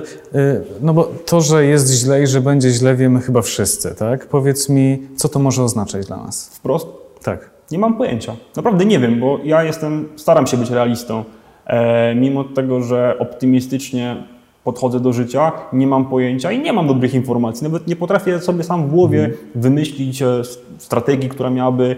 no 0.80 0.94
bo 0.94 1.04
to, 1.26 1.40
że 1.40 1.64
jest 1.64 1.92
źle 1.92 2.22
i 2.22 2.26
że 2.26 2.40
będzie 2.40 2.70
źle, 2.70 2.94
wiemy 2.96 3.20
chyba 3.20 3.42
wszyscy, 3.42 3.94
tak? 3.94 4.26
Powiedz 4.26 4.68
mi, 4.68 5.02
co 5.16 5.28
to 5.28 5.38
może 5.38 5.62
oznaczać 5.62 6.06
dla 6.06 6.16
nas? 6.16 6.48
Wprost 6.56 6.86
Tak. 7.22 7.50
Nie 7.70 7.78
mam 7.78 7.96
pojęcia. 7.96 8.36
Naprawdę 8.56 8.84
nie 8.84 8.98
wiem, 8.98 9.20
bo 9.20 9.38
ja 9.44 9.62
jestem, 9.64 10.08
staram 10.16 10.46
się 10.46 10.56
być 10.56 10.70
realistą. 10.70 11.24
E, 11.66 12.14
mimo 12.14 12.44
tego, 12.44 12.82
że 12.82 13.16
optymistycznie 13.18 14.24
podchodzę 14.64 15.00
do 15.00 15.12
życia, 15.12 15.52
nie 15.72 15.86
mam 15.86 16.04
pojęcia 16.04 16.52
i 16.52 16.58
nie 16.60 16.72
mam 16.72 16.86
dobrych 16.88 17.14
informacji. 17.14 17.64
Nawet 17.64 17.86
nie 17.86 17.96
potrafię 17.96 18.40
sobie 18.40 18.64
sam 18.64 18.86
w 18.86 18.90
głowie 18.90 19.30
wymyślić 19.54 20.22
e, 20.22 20.42
strategii, 20.78 21.28
która 21.28 21.50
miałaby 21.50 21.96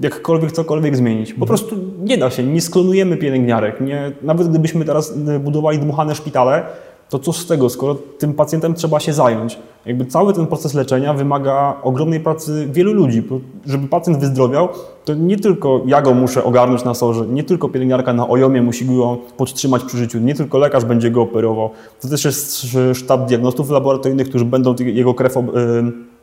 jakkolwiek 0.00 0.52
cokolwiek 0.52 0.96
zmienić. 0.96 1.34
Po 1.34 1.46
prostu 1.46 1.76
nie 2.00 2.18
da 2.18 2.30
się, 2.30 2.44
nie 2.44 2.60
sklonujemy 2.60 3.16
pielęgniarek. 3.16 3.80
Nie, 3.80 4.12
nawet 4.22 4.48
gdybyśmy 4.48 4.84
teraz 4.84 5.14
e, 5.28 5.38
budowali 5.38 5.78
dmuchane 5.78 6.14
szpitale, 6.14 6.66
to 7.08 7.18
co 7.18 7.32
z 7.32 7.46
tego, 7.46 7.70
skoro 7.70 7.94
tym 7.94 8.34
pacjentem 8.34 8.74
trzeba 8.74 9.00
się 9.00 9.12
zająć? 9.12 9.58
Jakby 9.86 10.06
cały 10.06 10.32
ten 10.32 10.46
proces 10.46 10.74
leczenia 10.74 11.14
wymaga 11.14 11.76
ogromnej 11.82 12.20
pracy 12.20 12.68
wielu 12.72 12.92
ludzi. 12.92 13.22
Żeby 13.66 13.88
pacjent 13.88 14.18
wyzdrowiał, 14.18 14.68
to 15.04 15.14
nie 15.14 15.36
tylko 15.36 15.82
ja 15.86 16.02
go 16.02 16.14
muszę 16.14 16.44
ogarnąć 16.44 16.84
na 16.84 16.94
sorze, 16.94 17.26
nie 17.26 17.44
tylko 17.44 17.68
pielęgniarka 17.68 18.12
na 18.12 18.28
ojomie 18.28 18.62
musi 18.62 18.84
go 18.84 19.18
podtrzymać 19.36 19.84
przy 19.84 19.96
życiu, 19.96 20.18
nie 20.18 20.34
tylko 20.34 20.58
lekarz 20.58 20.84
będzie 20.84 21.10
go 21.10 21.22
operował. 21.22 21.70
To 22.00 22.08
też 22.08 22.24
jest 22.24 22.66
sztab 22.94 23.28
diagnostów 23.28 23.70
laboratoryjnych, 23.70 24.28
którzy 24.28 24.44
będą 24.44 24.74
jego 24.80 25.14
krew 25.14 25.36
y, 25.36 25.40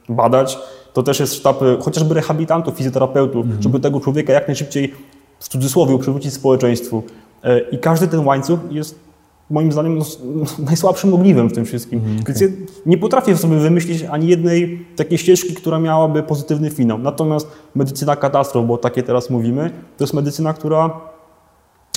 badać. 0.09 0.57
To 0.95 1.03
też 1.03 1.19
jest 1.19 1.33
sztab 1.33 1.61
y, 1.61 1.77
chociażby 1.81 2.13
rehabilitantów, 2.13 2.75
fizjoterapeutów, 2.75 3.45
żeby 3.59 3.79
tego 3.79 3.99
człowieka 3.99 4.33
jak 4.33 4.47
najszybciej 4.47 4.93
w 5.39 5.49
cudzysłowie 5.49 5.99
przywrócić 5.99 6.33
społeczeństwu. 6.33 7.03
Y, 7.45 7.65
I 7.71 7.77
każdy 7.77 8.07
ten 8.07 8.25
łańcuch 8.27 8.59
jest 8.71 8.99
moim 9.49 9.71
zdaniem 9.71 9.97
no, 9.97 10.05
najsłabszym 10.69 11.13
ogniwem 11.13 11.49
w 11.49 11.53
tym 11.53 11.65
wszystkim. 11.65 12.01
Więc 12.27 12.41
ja 12.41 12.47
nie 12.85 12.97
potrafię 12.97 13.37
sobie 13.37 13.57
wymyślić 13.57 14.03
ani 14.03 14.27
jednej 14.27 14.85
takiej 14.95 15.17
ścieżki, 15.17 15.53
która 15.53 15.79
miałaby 15.79 16.23
pozytywny 16.23 16.69
finał. 16.69 16.97
Natomiast 16.97 17.47
medycyna 17.75 18.15
katastrof, 18.15 18.65
bo 18.67 18.77
takie 18.77 19.03
teraz 19.03 19.29
mówimy, 19.29 19.71
to 19.97 20.03
jest 20.03 20.13
medycyna, 20.13 20.53
która 20.53 21.01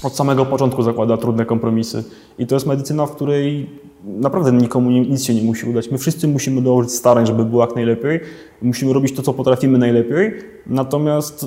od 0.03 0.17
samego 0.17 0.47
początku 0.47 0.83
zakłada 0.83 1.17
trudne 1.17 1.47
kompromisy. 1.47 2.05
I 2.39 2.47
to 2.47 2.55
jest 2.57 2.67
medycyna, 2.67 3.07
w 3.07 3.11
której 3.11 3.71
naprawdę 4.05 4.53
nikomu 4.53 4.91
nic 4.91 5.25
się 5.25 5.35
nie 5.35 5.43
musi 5.43 5.71
udać. 5.71 5.91
My 5.91 5.99
wszyscy 5.99 6.29
musimy 6.29 6.63
dołożyć 6.63 6.93
starań, 6.93 7.27
żeby 7.27 7.45
było 7.45 7.67
jak 7.67 7.75
najlepiej. 7.75 8.21
Musimy 8.63 8.93
robić 8.93 9.17
to, 9.17 9.23
co 9.23 9.35
potrafimy 9.35 9.79
najlepiej. 9.79 10.33
Natomiast 10.67 11.47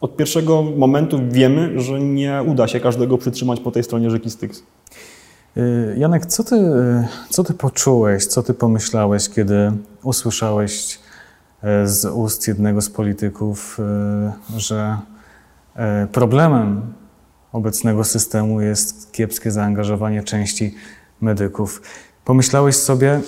od 0.00 0.16
pierwszego 0.16 0.62
momentu 0.62 1.20
wiemy, 1.30 1.80
że 1.80 2.00
nie 2.00 2.42
uda 2.46 2.68
się 2.68 2.80
każdego 2.80 3.18
przytrzymać 3.18 3.60
po 3.60 3.70
tej 3.70 3.84
stronie 3.84 4.10
rzeki 4.10 4.30
Styx. 4.30 4.62
Y, 5.56 5.94
Janek, 5.98 6.26
co 6.26 6.44
ty, 6.44 6.54
y, 6.54 7.06
co 7.30 7.44
ty 7.44 7.54
poczułeś, 7.54 8.26
co 8.26 8.42
ty 8.42 8.54
pomyślałeś, 8.54 9.28
kiedy 9.28 9.72
usłyszałeś 10.02 10.98
y, 11.84 11.88
z 11.88 12.04
ust 12.04 12.48
jednego 12.48 12.82
z 12.82 12.90
polityków, 12.90 13.80
że 14.56 14.98
problemem 16.12 16.82
obecnego 17.52 18.04
systemu 18.04 18.60
jest 18.60 19.12
kiepskie 19.12 19.50
zaangażowanie 19.50 20.22
części 20.22 20.74
medyków? 21.20 21.82
Pomyślałeś 22.24 22.76
sobie, 22.76 23.20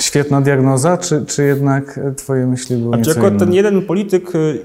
świetna 0.00 0.40
diagnoza, 0.40 0.98
czy, 0.98 1.26
czy 1.26 1.44
jednak 1.44 1.98
y, 1.98 2.14
twoje 2.14 2.46
myśli 2.46 2.76
były 2.76 2.88
Znaczy, 2.88 3.08
nieco 3.08 3.20
akurat 3.20 3.38
ten 3.38 3.52
jeden 3.52 3.82
polityk, 3.82 4.34
y, 4.34 4.64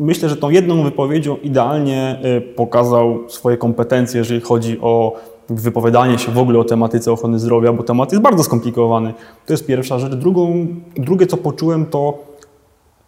myślę, 0.00 0.28
że 0.28 0.36
tą 0.36 0.50
jedną 0.50 0.82
wypowiedzią 0.82 1.36
idealnie 1.36 2.20
y, 2.38 2.40
pokazał 2.40 3.18
swoje 3.28 3.56
kompetencje, 3.56 4.18
jeżeli 4.18 4.40
chodzi 4.40 4.78
o 4.80 5.16
wypowiadanie 5.48 6.18
się 6.18 6.32
w 6.32 6.38
ogóle 6.38 6.58
o 6.58 6.64
tematyce 6.64 7.12
ochrony 7.12 7.38
zdrowia, 7.38 7.72
bo 7.72 7.82
temat 7.82 8.12
jest 8.12 8.22
bardzo 8.22 8.44
skomplikowany. 8.44 9.14
To 9.46 9.52
jest 9.52 9.66
pierwsza 9.66 9.98
rzecz. 9.98 10.14
Drugą, 10.14 10.66
drugie, 10.96 11.26
co 11.26 11.36
poczułem, 11.36 11.86
to 11.86 12.18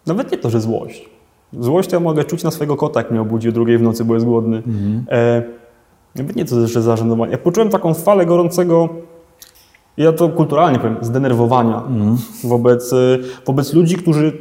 nawet 0.07 0.31
nie 0.31 0.37
to, 0.37 0.49
że 0.49 0.61
złość. 0.61 1.09
Złość 1.59 1.89
to 1.89 1.95
ja 1.95 1.99
mogę 1.99 2.23
czuć 2.23 2.43
na 2.43 2.51
swojego 2.51 2.75
kota, 2.75 2.99
jak 2.99 3.11
mnie 3.11 3.21
obudzi 3.21 3.49
o 3.49 3.51
drugiej 3.51 3.77
w 3.77 3.81
nocy, 3.81 4.05
bo 4.05 4.13
jest 4.13 4.25
głodny. 4.25 4.63
E, 5.09 5.43
nawet 6.15 6.35
nie 6.35 6.45
to, 6.45 6.67
że 6.67 6.81
zażenowanie. 6.81 7.31
Ja 7.31 7.37
poczułem 7.37 7.69
taką 7.69 7.93
falę 7.93 8.25
gorącego, 8.25 8.89
ja 9.97 10.11
to 10.13 10.29
kulturalnie 10.29 10.79
powiem, 10.79 10.97
zdenerwowania 11.01 11.83
wobec, 12.43 12.93
y, 12.93 13.19
wobec 13.45 13.73
ludzi, 13.73 13.95
którzy 13.95 14.37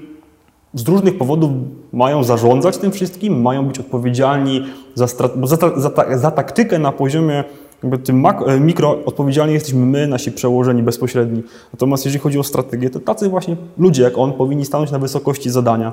z 0.75 0.89
różnych 0.89 1.19
powodów 1.19 1.51
mają 1.93 2.25
zarządzać 2.25 2.79
tym 2.79 2.93
wszystkim, 2.93 3.43
mają 3.43 3.67
być 3.67 3.79
odpowiedzialni 3.79 4.63
za, 4.95 5.07
za, 5.45 5.57
za, 5.77 5.91
ta- 5.91 6.19
za 6.19 6.31
taktykę 6.31 6.79
na 6.79 6.93
poziomie 6.93 7.45
jakby 7.83 7.99
tym 7.99 8.27
e, 8.27 8.61
mikro 8.61 8.99
odpowiedzialni 9.07 9.55
jesteśmy 9.55 9.87
my, 9.87 10.07
nasi 10.07 10.33
przełożeni 10.33 10.83
bezpośredni. 10.83 11.43
Natomiast 11.73 12.05
jeżeli 12.05 12.23
chodzi 12.23 12.39
o 12.39 12.43
strategię, 12.43 12.91
to 12.91 13.01
tacy 13.01 13.29
właśnie 13.29 13.57
ludzie 13.79 14.03
jak 14.03 14.19
on 14.19 14.33
powinni 14.33 14.65
stanąć 14.65 14.91
na 14.91 14.99
wysokości 14.99 15.51
zadania. 15.51 15.93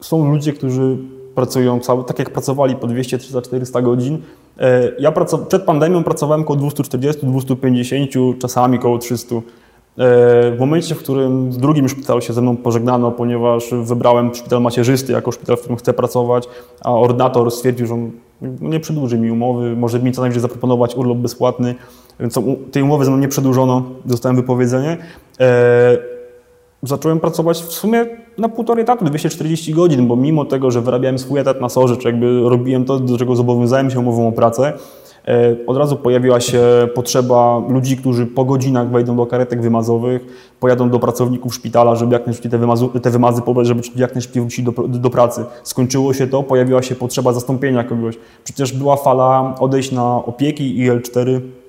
Są 0.00 0.32
ludzie, 0.32 0.52
którzy 0.52 0.96
pracują 1.38 1.80
cały, 1.80 2.04
tak 2.04 2.18
jak 2.18 2.30
pracowali 2.30 2.76
po 2.76 2.86
200, 2.86 3.18
300, 3.18 3.42
400 3.42 3.82
godzin. 3.82 4.18
E, 4.60 4.92
Ja 4.98 5.12
przed 5.48 5.62
pandemią 5.62 6.04
pracowałem 6.04 6.42
około 6.42 6.56
240, 6.56 7.26
250, 7.26 8.10
czasami 8.40 8.78
około 8.78 8.98
300. 8.98 9.34
E, 9.36 9.40
W 9.96 10.56
momencie, 10.58 10.94
w 10.94 10.98
którym 10.98 11.50
w 11.50 11.56
drugim 11.56 11.88
szpitalu 11.88 12.20
się 12.20 12.32
ze 12.32 12.42
mną 12.42 12.56
pożegnano, 12.56 13.10
ponieważ 13.10 13.70
wybrałem 13.82 14.34
szpital 14.34 14.62
macierzysty 14.62 15.12
jako 15.12 15.32
szpital, 15.32 15.56
w 15.56 15.60
którym 15.60 15.76
chcę 15.78 15.92
pracować, 15.92 16.48
a 16.84 16.92
ordynator 16.92 17.50
stwierdził, 17.50 17.86
że 17.86 17.94
on 17.94 18.10
nie 18.60 18.80
przedłuży 18.80 19.18
mi 19.18 19.30
umowy, 19.30 19.76
może 19.76 20.00
mi 20.00 20.12
co 20.12 20.20
najwyżej 20.20 20.42
zaproponować 20.42 20.96
urlop 20.96 21.18
bezpłatny, 21.18 21.74
więc 22.20 22.38
tej 22.72 22.82
umowy 22.82 23.04
ze 23.04 23.10
mną 23.10 23.20
nie 23.20 23.28
przedłużono, 23.28 23.82
dostałem 24.04 24.36
wypowiedzenie. 24.36 24.96
Zacząłem 26.82 27.20
pracować 27.20 27.62
w 27.62 27.72
sumie 27.72 28.06
na 28.38 28.48
półtorej 28.48 28.82
etatu, 28.82 29.04
240 29.04 29.74
godzin, 29.74 30.08
bo 30.08 30.16
mimo 30.16 30.44
tego, 30.44 30.70
że 30.70 30.80
wyrabiałem 30.80 31.18
swój 31.18 31.40
etat 31.40 31.60
na 31.60 31.68
sorze, 31.68 31.96
czy 31.96 32.08
jakby 32.08 32.40
robiłem 32.40 32.84
to, 32.84 32.98
do 32.98 33.18
czego 33.18 33.36
zobowiązałem 33.36 33.90
się 33.90 34.00
umową 34.00 34.28
o 34.28 34.32
pracę, 34.32 34.72
e, 35.28 35.56
od 35.66 35.76
razu 35.76 35.96
pojawiła 35.96 36.40
się 36.40 36.62
potrzeba 36.94 37.62
ludzi, 37.68 37.96
którzy 37.96 38.26
po 38.26 38.44
godzinach 38.44 38.90
wejdą 38.90 39.16
do 39.16 39.26
karetek 39.26 39.62
wymazowych, 39.62 40.50
pojadą 40.60 40.90
do 40.90 40.98
pracowników 40.98 41.54
szpitala, 41.54 41.94
żeby 41.94 42.12
jak 42.12 42.26
najszybciej 42.26 42.50
te, 42.50 42.58
wymazu, 42.58 42.88
te 42.88 43.10
wymazy 43.10 43.42
pobrać, 43.42 43.66
żeby 43.66 43.82
jak 43.96 44.14
najszybciej 44.14 44.42
wrócić 44.42 44.64
do, 44.64 44.72
do 44.88 45.10
pracy. 45.10 45.44
Skończyło 45.62 46.14
się 46.14 46.26
to, 46.26 46.42
pojawiła 46.42 46.82
się 46.82 46.94
potrzeba 46.94 47.32
zastąpienia 47.32 47.84
kogoś. 47.84 48.18
Przecież 48.44 48.72
była 48.72 48.96
fala 48.96 49.54
odejść 49.60 49.92
na 49.92 50.24
opieki 50.24 50.78
i 50.78 50.90
L4 50.90 51.28
Yy, 51.28 51.67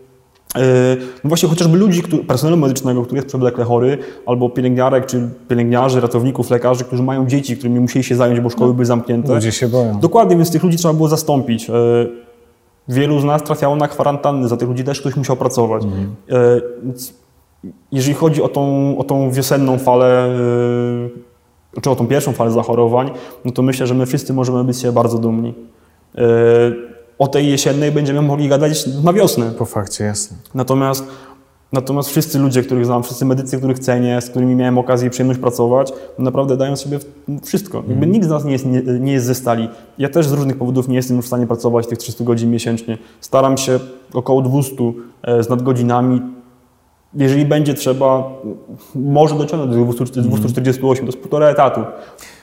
No 1.24 1.28
właśnie 1.30 1.50
chociażby 1.50 1.78
ludzi, 1.78 2.04
personelu 2.28 2.58
medycznego, 2.58 3.02
który 3.02 3.18
jest 3.18 3.28
przewlekle 3.28 3.64
chory, 3.66 3.98
albo 4.26 4.50
pielęgniarek, 4.50 5.06
czy 5.06 5.30
pielęgniarzy, 5.48 6.02
ratowników, 6.02 6.50
lekarzy, 6.50 6.84
którzy 6.84 7.04
mają 7.04 7.28
dzieci, 7.28 7.58
którymi 7.58 7.80
musieli 7.80 8.04
się 8.04 8.16
zająć, 8.16 8.40
bo 8.40 8.50
szkoły 8.50 8.74
były 8.74 8.86
zamknięte. 8.86 9.34
Ludzie 9.34 9.52
się 9.52 9.68
boją. 9.68 10.00
Dokładnie, 10.00 10.36
więc 10.36 10.52
tych 10.52 10.64
ludzi 10.64 10.78
trzeba 10.78 10.94
było 10.94 11.08
zastąpić. 11.10 11.68
Yy, 11.68 11.76
Wielu 12.88 13.20
z 13.20 13.24
nas 13.24 13.44
trafiało 13.44 13.76
na 13.76 13.88
kwarantanny, 13.88 14.48
za 14.48 14.58
tych 14.58 14.70
ludzi 14.70 14.84
też 14.84 15.00
ktoś 15.02 15.16
musiał 15.16 15.36
pracować. 15.36 15.84
Yy, 15.84 16.64
więc 16.84 17.14
Jeżeli 17.92 18.14
chodzi 18.14 18.42
o 18.42 18.48
tą, 18.48 18.96
o 18.98 19.04
tą 19.04 19.32
wiosenną 19.32 19.78
falę, 19.78 20.30
czy 21.82 21.90
o 21.90 21.96
tą 21.96 22.08
pierwszą 22.08 22.32
falę 22.32 22.52
zachorowań, 22.52 23.12
no 23.46 23.52
to 23.52 23.62
myślę, 23.62 23.88
że 23.88 23.94
my 23.94 24.06
wszyscy 24.06 24.34
możemy 24.34 24.64
być 24.64 24.82
się 24.82 24.92
bardzo 24.92 25.18
dumni. 25.18 25.54
O 27.20 27.28
tej 27.28 27.50
jesiennej 27.50 27.92
będziemy 27.92 28.22
mogli 28.22 28.50
gadać 28.50 28.88
na 29.04 29.14
wiosnę. 29.14 29.52
Po 29.52 29.66
fakcie, 29.66 30.04
jasne. 30.04 30.38
Natomiast, 30.54 31.04
natomiast 31.74 32.10
wszyscy 32.10 32.40
ludzie, 32.40 32.64
których 32.64 32.86
znam, 32.86 33.04
wszyscy 33.04 33.26
medycy, 33.26 33.58
których 33.58 33.80
cenię, 33.80 34.22
z 34.22 34.30
którymi 34.30 34.56
miałem 34.56 34.78
okazję 34.78 35.08
i 35.08 35.12
przyjemność 35.12 35.40
pracować, 35.40 35.94
naprawdę 36.20 36.58
dają 36.58 36.76
sobie 36.76 37.00
wszystko. 37.44 37.84
Jakby 37.88 38.08
nikt 38.08 38.26
z 38.26 38.30
nas 38.30 38.46
nie 38.46 38.52
jest, 38.52 38.66
nie, 38.66 38.82
nie 38.82 39.14
jest 39.14 39.26
ze 39.26 39.36
stali. 39.36 39.70
Ja 39.98 40.10
też 40.10 40.28
z 40.28 40.32
różnych 40.32 40.58
powodów 40.58 40.88
nie 40.88 40.96
jestem 40.96 41.18
już 41.18 41.26
w 41.26 41.28
stanie 41.28 41.48
pracować 41.48 41.88
tych 41.88 41.98
300 41.98 42.24
godzin 42.24 42.52
miesięcznie. 42.52 42.98
Staram 43.22 43.58
się 43.58 43.80
około 44.14 44.42
200 44.42 44.76
e, 45.24 45.44
z 45.44 45.50
nadgodzinami. 45.50 46.22
Jeżeli 47.14 47.46
będzie 47.46 47.74
trzeba, 47.74 48.30
może 48.96 49.36
dociągnąć 49.36 49.76
do 49.76 49.94
200, 49.94 50.22
248, 50.22 51.06
to 51.06 51.08
jest 51.08 51.20
półtora 51.20 51.48
etatu. 51.48 51.82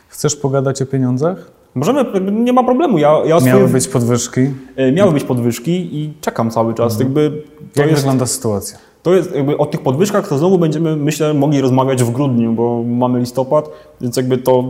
Chcesz 0.09 0.37
pogadać 0.37 0.83
o 0.83 0.87
pieniądzach? 0.87 1.51
Możemy, 1.77 2.05
jakby 2.15 2.33
nie 2.33 2.53
ma 2.53 2.65
problemu. 2.65 2.99
Ja, 2.99 3.19
ja 3.25 3.41
Miały 3.41 3.69
być 3.69 3.89
podwyżki. 3.89 4.41
e, 4.77 4.93
miały 4.93 5.13
być 5.13 5.25
podwyżki 5.25 5.71
i 5.97 6.13
czekam 6.21 6.51
cały 6.51 6.75
czas. 6.75 7.01
Jakby 7.01 7.43
to 7.75 7.81
Jak 7.81 7.91
jest, 7.91 8.03
wygląda 8.03 8.27
sytuacja? 8.27 8.79
To 9.03 9.15
jest 9.15 9.35
jakby 9.35 9.59
o 9.59 9.67
tych 9.67 9.81
podwyżkach 9.81 10.29
to 10.29 10.39
znowu 10.39 10.59
będziemy, 10.59 10.97
myślę, 10.97 11.35
mogli 11.35 11.61
rozmawiać 11.61 12.05
w 12.05 12.11
grudniu, 12.11 12.53
bo 12.53 12.83
mamy 12.83 13.19
listopad, 13.21 13.71
więc 14.01 14.17
jakby 14.17 14.39
to 14.39 14.65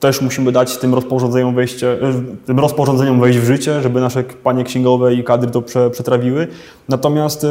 też 0.00 0.22
musimy 0.22 0.52
dać 0.52 0.76
tym 0.76 0.94
rozporządzeniom, 0.94 1.54
wejście, 1.54 1.92
e, 1.92 2.12
tym 2.46 2.58
rozporządzeniom 2.58 3.20
wejść 3.20 3.38
w 3.38 3.44
życie, 3.44 3.82
żeby 3.82 4.00
nasze 4.00 4.24
panie 4.42 4.64
księgowe 4.64 5.14
i 5.14 5.24
kadry 5.24 5.50
to 5.50 5.62
prze, 5.62 5.90
przetrawiły. 5.90 6.46
Natomiast 6.88 7.44
e, 7.44 7.48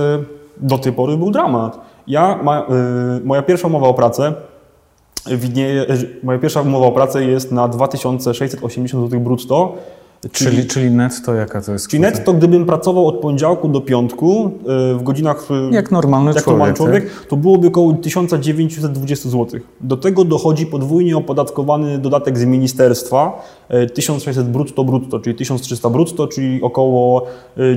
do 0.57 0.77
tej 0.77 0.93
pory 0.93 1.17
był 1.17 1.31
dramat. 1.31 1.79
Ja, 2.07 2.39
ma, 2.43 2.65
moja 3.23 3.41
pierwsza 3.41 3.67
umowa 3.67 3.87
o 3.87 3.93
pracę 3.93 4.33
widnieje, 5.31 5.85
moja 6.23 6.39
pierwsza 6.39 6.61
umowa 6.61 6.85
o 6.85 6.91
pracę 6.91 7.25
jest 7.25 7.51
na 7.51 7.67
2680 7.67 9.03
zł 9.03 9.19
brutto. 9.19 9.75
Czyli, 10.31 10.51
czyli, 10.51 10.67
czyli 10.67 10.91
netto 10.91 11.33
jaka 11.33 11.61
to 11.61 11.73
jest? 11.73 11.87
Czyli 11.87 12.01
netto, 12.01 12.33
gdybym 12.33 12.65
pracował 12.65 13.07
od 13.07 13.15
poniedziałku 13.19 13.67
do 13.69 13.81
piątku 13.81 14.51
y, 14.91 14.95
w 14.95 15.03
godzinach. 15.03 15.47
Y, 15.71 15.75
jak 15.75 15.91
normalny 15.91 16.31
jak 16.31 16.43
człowiek. 16.43 16.59
Normalny 16.59 16.73
człowiek 16.73 17.03
tak? 17.03 17.27
To 17.27 17.37
byłoby 17.37 17.67
około 17.67 17.93
1920 17.93 19.29
zł. 19.29 19.59
Do 19.81 19.97
tego 19.97 20.23
dochodzi 20.23 20.65
podwójnie 20.65 21.17
opodatkowany 21.17 21.97
dodatek 21.97 22.37
z 22.37 22.45
ministerstwa 22.45 23.43
1600 23.93 24.47
brutto 24.47 24.83
brutto, 24.83 25.19
czyli 25.19 25.35
1300 25.35 25.89
brutto, 25.89 26.27
czyli 26.27 26.61
około 26.61 27.27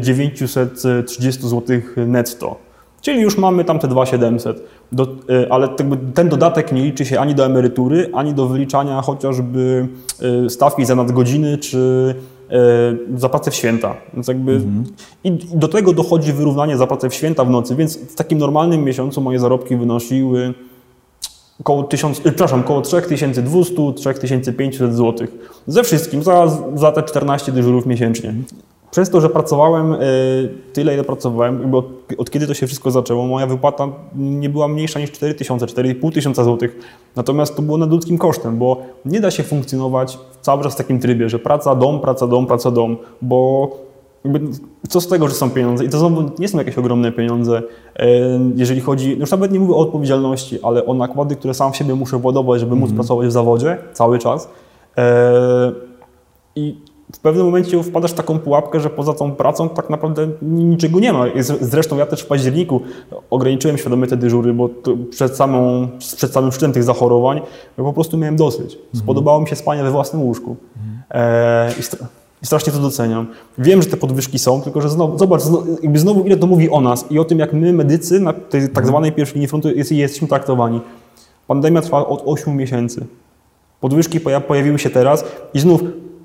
930 0.01 1.49
zł 1.49 1.81
netto. 1.97 2.70
Czyli 3.01 3.21
już 3.21 3.39
mamy 3.39 3.65
tam 3.65 3.79
te 3.79 3.89
2700. 3.89 4.63
Do, 4.93 5.05
e, 5.05 5.53
ale 5.53 5.69
ten 6.15 6.29
dodatek 6.29 6.73
nie 6.73 6.83
liczy 6.83 7.05
się 7.05 7.21
ani 7.21 7.35
do 7.35 7.47
emerytury, 7.47 8.11
ani 8.13 8.35
do 8.35 8.47
wyliczania 8.47 9.03
chociażby 9.03 9.89
e, 10.47 10.51
stawki 10.51 10.85
za 10.85 10.95
nadgodziny, 10.95 11.59
czy 11.59 12.15
e, 12.51 12.57
za 13.17 13.29
pracę 13.29 13.51
w 13.51 13.55
święta. 13.55 13.97
Więc 14.15 14.29
jakby 14.29 14.53
mhm. 14.53 14.85
I 15.25 15.33
do 15.55 15.69
tego 15.69 15.93
dochodzi 15.93 16.33
wyrównanie 16.33 16.77
za 16.77 16.87
pracę 16.87 17.11
w 17.11 17.15
święta 17.15 17.45
w 17.45 17.51
nocy, 17.51 17.77
więc 17.77 17.99
w 17.99 18.15
takim 18.15 18.39
normalnym 18.39 18.85
miesiącu 18.85 19.21
moje 19.21 19.39
zarobki 19.39 19.77
wynosiły 19.77 20.55
około, 21.61 21.83
1000, 21.83 22.21
przepraszam, 22.21 22.61
około 22.61 22.81
3200-3500 22.81 24.93
zł. 24.93 25.27
Ze 25.67 25.83
wszystkim, 25.83 26.23
za, 26.23 26.59
za 26.75 26.93
te 26.93 27.03
14 27.03 27.53
dyżurów 27.53 27.87
miesięcznie. 27.87 28.35
Przez 28.91 29.11
to, 29.11 29.21
że 29.21 29.29
pracowałem 29.29 29.93
e, 29.93 29.99
tyle, 30.73 30.95
ile 30.95 31.05
pracowałem, 31.05 31.75
od, 31.75 31.87
od, 32.19 32.31
kiedy 32.31 32.47
to 32.47 32.55
się 32.55 32.67
wszystko 32.67 32.91
zaczęło, 32.91 33.27
moja 33.27 33.47
wypłata 33.47 33.89
nie 34.15 34.49
była 34.49 34.69
mniejsza 34.69 35.01
niż 35.01 35.11
4000, 35.11 35.67
4500 35.67 36.37
zł. 36.37 36.69
Natomiast 37.17 37.57
to 37.57 37.63
było 37.63 37.79
nadludzkim 37.79 38.19
kosztem, 38.19 38.59
bo 38.59 38.77
nie 39.05 39.21
da 39.21 39.31
się 39.31 39.43
funkcjonować 39.43 40.19
cały 40.41 40.63
czas 40.63 40.75
w 40.75 40.77
takim 40.77 40.99
trybie, 40.99 41.29
że 41.29 41.39
praca, 41.39 41.75
dom, 41.75 42.01
praca, 42.01 42.27
dom, 42.27 42.47
praca, 42.47 42.71
dom, 42.71 42.97
bo 43.23 43.71
co 44.89 45.01
z 45.01 45.09
tego, 45.09 45.29
że 45.29 45.35
są 45.35 45.51
pieniądze? 45.51 45.85
I 45.85 45.89
to 45.89 45.99
znowu 45.99 46.31
nie 46.39 46.49
są 46.49 46.59
jakieś 46.59 46.79
ogromne 46.79 47.13
pieniądze, 47.13 47.63
e, 47.97 48.09
jeżeli 48.57 48.81
chodzi, 48.81 49.19
już 49.19 49.31
nawet 49.31 49.53
nie 49.53 49.61
mówię 49.61 49.75
o 49.75 49.79
odpowiedzialności, 49.79 50.59
ale 50.63 50.87
o 50.87 50.95
nakłady, 50.95 51.37
które 51.37 51.55
sam 51.55 51.73
w 51.73 51.77
siebie 51.77 51.95
muszę 51.95 52.19
władować, 52.19 52.61
żeby 52.61 52.75
móc 52.77 52.85
mm. 52.91 52.97
pracować 52.97 53.29
w 53.29 53.33
zawodzie 53.33 53.79
cały 53.93 54.19
czas. 54.19 54.49
E, 54.99 55.73
I 56.57 56.77
w 57.13 57.19
pewnym 57.19 57.47
momencie 57.47 57.83
wpadasz 57.83 58.11
w 58.11 58.15
taką 58.15 58.39
pułapkę, 58.39 58.81
że 58.81 58.91
poza 58.91 59.13
tą 59.13 59.33
pracą 59.33 59.69
tak 59.69 59.91
naprawdę 59.91 60.29
niczego 60.43 61.01
nie 61.01 61.13
ma. 61.13 61.25
Zresztą 61.61 61.97
ja 61.97 62.07
też 62.07 62.23
w 62.23 62.27
październiku 62.27 62.81
ograniczyłem 63.31 63.79
świadomie 63.79 64.07
te 64.07 64.17
dyżury, 64.17 64.53
bo 64.53 64.69
przed, 65.11 65.37
samą, 65.37 65.89
przed 66.17 66.33
samym 66.33 66.53
szczytem 66.53 66.73
tych 66.73 66.83
zachorowań 66.83 67.41
po 67.77 67.93
prostu 67.93 68.19
miałem 68.19 68.37
dosyć. 68.37 68.79
Spodobało 68.95 69.41
mi 69.41 69.49
się 69.49 69.57
spanie 69.57 69.83
we 69.83 69.91
własnym 69.91 70.23
łóżku. 70.23 70.57
E, 71.11 71.73
i, 72.43 72.47
strasznie 72.47 72.73
to 72.73 72.79
doceniam. 72.79 73.27
Wiem, 73.59 73.83
że 73.83 73.89
te 73.89 73.97
podwyżki 73.97 74.39
są, 74.39 74.63
tylko 74.63 74.81
że 74.81 74.89
znowu, 74.89 75.19
zobacz, 75.19 75.43
jakby 75.83 75.99
znowu 75.99 76.25
ile 76.25 76.37
to 76.37 76.47
mówi 76.47 76.71
o 76.71 76.81
nas 76.81 77.05
i 77.11 77.19
o 77.19 77.25
tym, 77.25 77.39
jak 77.39 77.53
my 77.53 77.73
medycy 77.73 78.21
na 78.21 78.33
tej 78.33 78.69
tak 78.69 78.87
zwanej 78.87 79.13
pierwszej 79.13 79.35
linii 79.35 79.49
frontu 79.49 79.71
jest, 79.71 79.93
jesteśmy 79.93 80.29
traktowani. 80.29 80.81
Pandemia 81.47 81.83
trwa 81.83 82.07
od 82.07 82.23
8 82.27 82.57
miesięcy. 82.57 83.07
Podwyżki 83.81 84.21
pojawiły 84.21 84.79
się 84.79 84.91
teraz 84.91 85.25
i 85.55 85.61
znów 85.61 85.81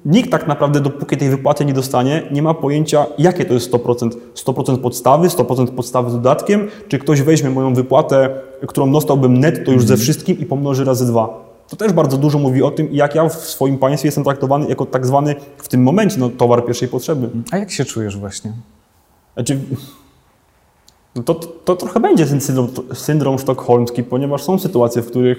nikt 0.05 0.31
tak 0.31 0.47
naprawdę, 0.47 0.79
dopóki 0.79 1.17
tej 1.17 1.29
wypłaty 1.29 1.65
nie 1.65 1.73
dostanie, 1.73 2.23
nie 2.31 2.41
ma 2.41 2.53
pojęcia, 2.53 3.05
jakie 3.17 3.45
to 3.45 3.53
jest 3.53 3.71
100%. 3.71 4.09
100% 4.35 4.77
podstawy, 4.77 5.27
100% 5.27 5.67
podstawy 5.67 6.09
z 6.09 6.13
dodatkiem, 6.13 6.67
czy 6.87 6.99
ktoś 6.99 7.21
weźmie 7.21 7.49
moją 7.49 7.73
wypłatę, 7.73 8.29
którą 8.67 8.91
dostałbym 8.91 9.39
netto 9.39 9.71
już 9.71 9.81
ze 9.81 9.93
mhm. 9.93 9.99
wszystkim 9.99 10.39
i 10.39 10.45
pomnoży 10.45 10.83
razy 10.83 11.05
dwa. 11.05 11.45
To 11.69 11.75
też 11.75 11.93
bardzo 11.93 12.17
dużo 12.17 12.39
mówi 12.39 12.63
o 12.63 12.71
tym, 12.71 12.87
jak 12.91 13.15
ja 13.15 13.29
w 13.29 13.33
swoim 13.33 13.77
państwie 13.77 14.07
jestem 14.07 14.23
traktowany 14.23 14.69
jako 14.69 14.85
tak 14.85 15.05
zwany 15.05 15.35
w 15.57 15.67
tym 15.67 15.83
momencie 15.83 16.19
no, 16.19 16.29
towar 16.29 16.65
pierwszej 16.65 16.87
potrzeby. 16.87 17.29
A 17.51 17.57
jak 17.57 17.71
się 17.71 17.85
czujesz 17.85 18.17
właśnie? 18.17 18.53
Znaczy, 19.33 19.59
no 21.15 21.23
to, 21.23 21.33
to 21.35 21.75
trochę 21.75 21.99
będzie 21.99 22.25
ten 22.25 22.41
syndrom, 22.41 22.67
syndrom 22.93 23.39
sztokholmski, 23.39 24.03
ponieważ 24.03 24.43
są 24.43 24.59
sytuacje, 24.59 25.01
w 25.01 25.07
których 25.07 25.37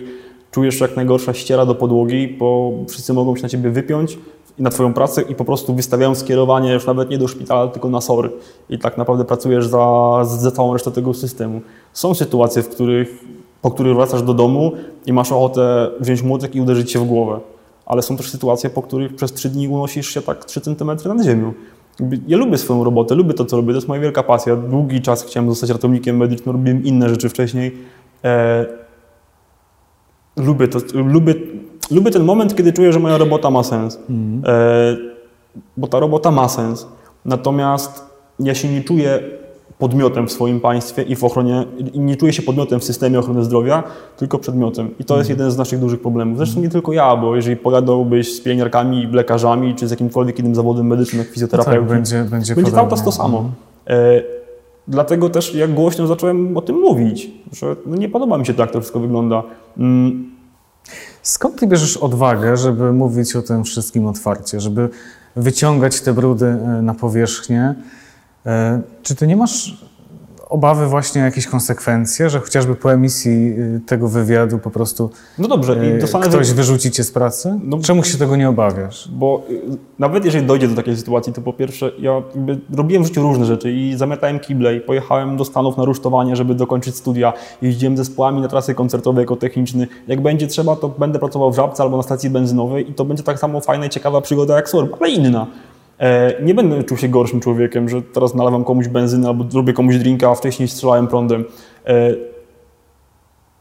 czujesz 0.51 0.81
jak 0.81 0.97
najgorsza 0.97 1.35
ściera 1.35 1.67
do 1.67 1.75
podłogi, 1.75 2.29
bo 2.29 2.73
wszyscy 2.89 3.13
mogą 3.13 3.37
się 3.37 3.43
na 3.43 3.49
ciebie 3.49 3.71
wypiąć, 3.71 4.19
i 4.59 4.63
na 4.63 4.71
Twoją 4.71 4.95
pracę 4.95 5.23
i 5.23 5.35
po 5.35 5.45
prostu 5.45 5.75
wystawiają 5.75 6.15
skierowanie 6.15 6.73
już 6.73 6.87
nawet 6.87 7.11
nie 7.11 7.19
do 7.19 7.29
szpitala, 7.29 7.69
tylko 7.69 7.89
na 7.89 8.01
SOR. 8.01 8.33
I 8.69 8.79
tak 8.79 8.99
naprawdę 8.99 9.25
pracujesz 9.25 9.67
za, 9.67 10.21
za 10.25 10.51
całą 10.51 10.73
resztę 10.73 10.91
tego 10.91 11.15
systemu. 11.15 11.61
Są 11.93 12.15
sytuacje, 12.15 12.63
w 12.63 12.69
których, 12.69 13.25
po 13.63 13.71
których 13.71 13.97
wracasz 13.97 14.23
do 14.23 14.35
domu 14.35 14.73
i 15.07 15.13
masz 15.13 15.33
ochotę 15.33 15.91
wziąć 16.01 16.23
młotek 16.23 16.55
i 16.55 16.61
uderzyć 16.61 16.93
się 16.93 16.99
w 16.99 17.05
głowę. 17.05 17.41
Ale 17.87 18.03
są 18.03 18.17
też 18.17 18.31
sytuacje, 18.31 18.71
po 18.71 18.83
których 18.83 19.15
przez 19.15 19.33
trzy 19.33 19.49
dni 19.49 19.69
unosisz 19.69 20.09
się 20.09 20.23
tak 20.23 20.45
3 20.45 20.61
cm 20.61 20.87
nad 20.87 21.25
ziemią. 21.25 21.53
Ja 22.29 22.37
lubię 22.37 22.59
swoją 22.59 22.85
robotę, 22.85 23.15
lubię 23.15 23.35
to, 23.35 23.45
co 23.45 23.57
robię, 23.57 23.69
to 23.69 23.75
jest 23.75 23.89
moja 23.89 24.01
wielka 24.01 24.23
pasja. 24.23 24.57
Długi 24.57 25.03
czas 25.03 25.25
chciałem 25.25 25.51
zostać 25.51 25.71
ratownikiem 25.71 26.17
medycznym, 26.17 26.53
robiłem 26.53 26.85
inne 26.85 27.09
rzeczy 27.09 27.29
wcześniej. 27.29 27.77
E, 28.25 28.67
lubię 30.37 30.69
to, 30.69 30.79
lubię 30.95 31.35
lubię 31.91 32.11
ten 32.11 32.25
moment, 32.25 32.57
kiedy 32.57 32.73
czuję, 32.73 32.93
że 32.93 32.99
moja 32.99 33.19
robota 33.19 33.51
ma 33.51 33.63
sens. 33.63 33.99
Mm. 34.11 34.43
E, 34.47 34.97
bo 35.77 35.87
ta 35.87 36.01
robota 36.01 36.31
ma 36.31 36.49
sens. 36.49 36.87
Natomiast 37.25 38.05
ja 38.41 38.55
się 38.55 38.69
nie 38.69 38.83
czuję 38.83 39.21
podmiotem 39.79 40.29
w 40.29 40.33
swoim 40.33 40.61
państwie 40.61 41.03
i 41.03 41.17
w 41.17 41.25
ochronie, 41.25 41.65
i 41.93 42.01
nie 42.01 42.17
czuję 42.17 42.33
się 42.33 42.43
podmiotem 42.43 42.81
w 42.81 42.85
systemie 42.85 43.19
ochrony 43.19 43.45
zdrowia, 43.45 43.83
tylko 44.17 44.39
przedmiotem. 44.39 44.91
I 44.99 45.05
to 45.05 45.19
jest 45.19 45.31
jeden 45.31 45.51
z 45.51 45.57
naszych 45.57 45.81
dużych 45.81 46.01
problemów. 46.01 46.37
Zresztą 46.37 46.61
nie 46.61 46.69
tylko 46.69 46.93
ja, 46.93 47.17
bo 47.17 47.37
jeżeli 47.37 47.57
pogadałbyś 47.57 48.35
z 48.35 48.41
pielęgniarkami, 48.41 49.07
lekarzami, 49.13 49.75
czy 49.75 49.89
z 49.89 49.91
jakimkolwiek 49.91 50.39
innym 50.39 50.55
zawodem 50.55 50.87
medycznym, 50.87 51.19
jak 51.19 51.29
fizjoterapeutą, 51.29 51.81
no 51.81 51.89
tak, 51.89 51.97
będzie, 51.97 52.25
będzie, 52.31 52.55
będzie 52.55 52.73
cały 52.73 52.91
czas 52.91 53.05
to 53.05 53.13
samo. 53.13 53.39
Mm. 53.39 53.53
E, 53.87 54.23
dlatego 54.89 55.31
też 55.31 55.55
jak 55.55 55.75
głośno 55.75 56.07
zacząłem 56.07 56.57
o 56.57 56.63
tym 56.63 56.77
mówić, 56.77 57.31
że 57.53 57.77
no 57.87 57.97
nie 57.97 58.09
podoba 58.09 58.39
mi 58.39 58.47
się 58.47 58.55
to, 58.55 58.63
jak 58.63 58.71
to 58.71 58.81
wszystko 58.81 59.01
wygląda. 59.01 59.43
Mm, 59.79 60.36
Skąd 61.23 61.61
ty 61.61 61.67
bierzesz 61.67 61.97
odwagę, 61.97 62.57
żeby 62.57 62.93
mówić 62.93 63.37
o 63.37 63.43
tym 63.43 63.65
wszystkim 63.65 64.07
otwarcie, 64.07 64.61
żeby 64.61 64.89
wyciągać 65.37 66.01
te 66.01 66.13
brudy 66.13 66.47
e, 66.47 66.83
na 66.83 66.95
powierzchnię? 66.95 67.75
E, 68.47 68.81
czy 69.03 69.15
ty 69.15 69.27
nie 69.27 69.37
masz 69.37 69.87
obawy 70.49 70.87
właśnie 70.87 71.23
o 71.23 71.25
jakieś 71.25 71.47
konsekwencje, 71.47 72.31
że 72.31 72.41
chociażby 72.41 72.75
po 72.75 72.93
emisji 72.93 73.33
y, 73.33 73.81
tego 73.87 74.09
wywiadu 74.09 74.59
po 74.59 74.71
prostu 74.71 75.11
no 75.39 75.49
dobrze, 75.49 75.73
y, 75.85 75.99
ktoś 76.29 76.49
wy... 76.49 76.55
wyrzuci 76.55 76.91
cię 76.91 77.05
z 77.05 77.11
pracy? 77.13 77.59
No, 77.63 77.79
Czemu 77.79 78.05
się 78.05 78.19
tego 78.19 78.37
nie 78.37 78.49
obawiasz? 78.49 79.09
Bo 79.13 79.43
y, 79.51 79.61
nawet 79.99 80.25
jeżeli 80.25 80.47
dojdzie 80.47 80.69
do 80.69 80.75
takiej 80.75 80.97
sytuacji, 80.97 81.33
to 81.33 81.41
po 81.41 81.53
pierwsze 81.53 81.91
ja 81.99 82.23
robiłem 82.75 83.03
w 83.03 83.07
życiu 83.07 83.23
różne 83.23 83.45
rzeczy 83.45 83.73
i 83.73 83.97
zamiatałem 83.97 84.41
kible 84.41 84.77
i 84.77 84.81
pojechałem 84.81 85.37
do 85.37 85.45
Stanów 85.45 85.77
na 85.77 85.85
rusztowanie, 85.85 86.37
żeby 86.37 86.55
dokończyć 86.55 86.97
studia. 86.97 87.33
Jeździłem 87.63 87.97
zespołami 87.97 88.41
na 88.41 88.49
trasy 88.49 88.75
koncertowe 88.75 89.21
jako 89.21 89.37
techniczny. 89.37 89.87
Jak 90.09 90.21
będzie 90.21 90.47
trzeba, 90.47 90.77
to 90.77 90.89
będę 90.89 91.19
pracował 91.19 91.53
w 91.53 91.57
Żabce 91.57 91.83
albo 91.83 91.97
na 91.97 92.03
stacji 92.03 92.31
benzynowej 92.31 92.91
i 92.91 92.95
to 92.95 93.05
będzie 93.05 93.23
tak 93.23 93.39
samo 93.39 93.61
fajna 93.61 93.87
i 93.87 93.91
ciekawa 93.91 94.21
przygoda 94.21 94.57
jak 94.57 94.69
SORB, 94.69 94.97
ale 95.01 95.11
inna. 95.11 95.47
E, 95.99 96.43
nie 96.43 96.55
będę 96.55 96.85
czuł 96.85 96.97
się 96.97 97.09
gorszym 97.09 97.41
człowiekiem, 97.41 97.89
że 97.89 98.03
teraz 98.03 98.35
nalewam 98.35 98.65
komuś 98.65 98.89
benzynę 98.89 99.29
albo 99.29 99.45
robię 99.55 99.73
komuś 99.73 99.97
drinka, 99.97 100.31
a 100.31 100.35
wcześniej 100.35 100.69
strzelałem 100.69 101.07
prądem. 101.07 101.45
E, 101.87 102.15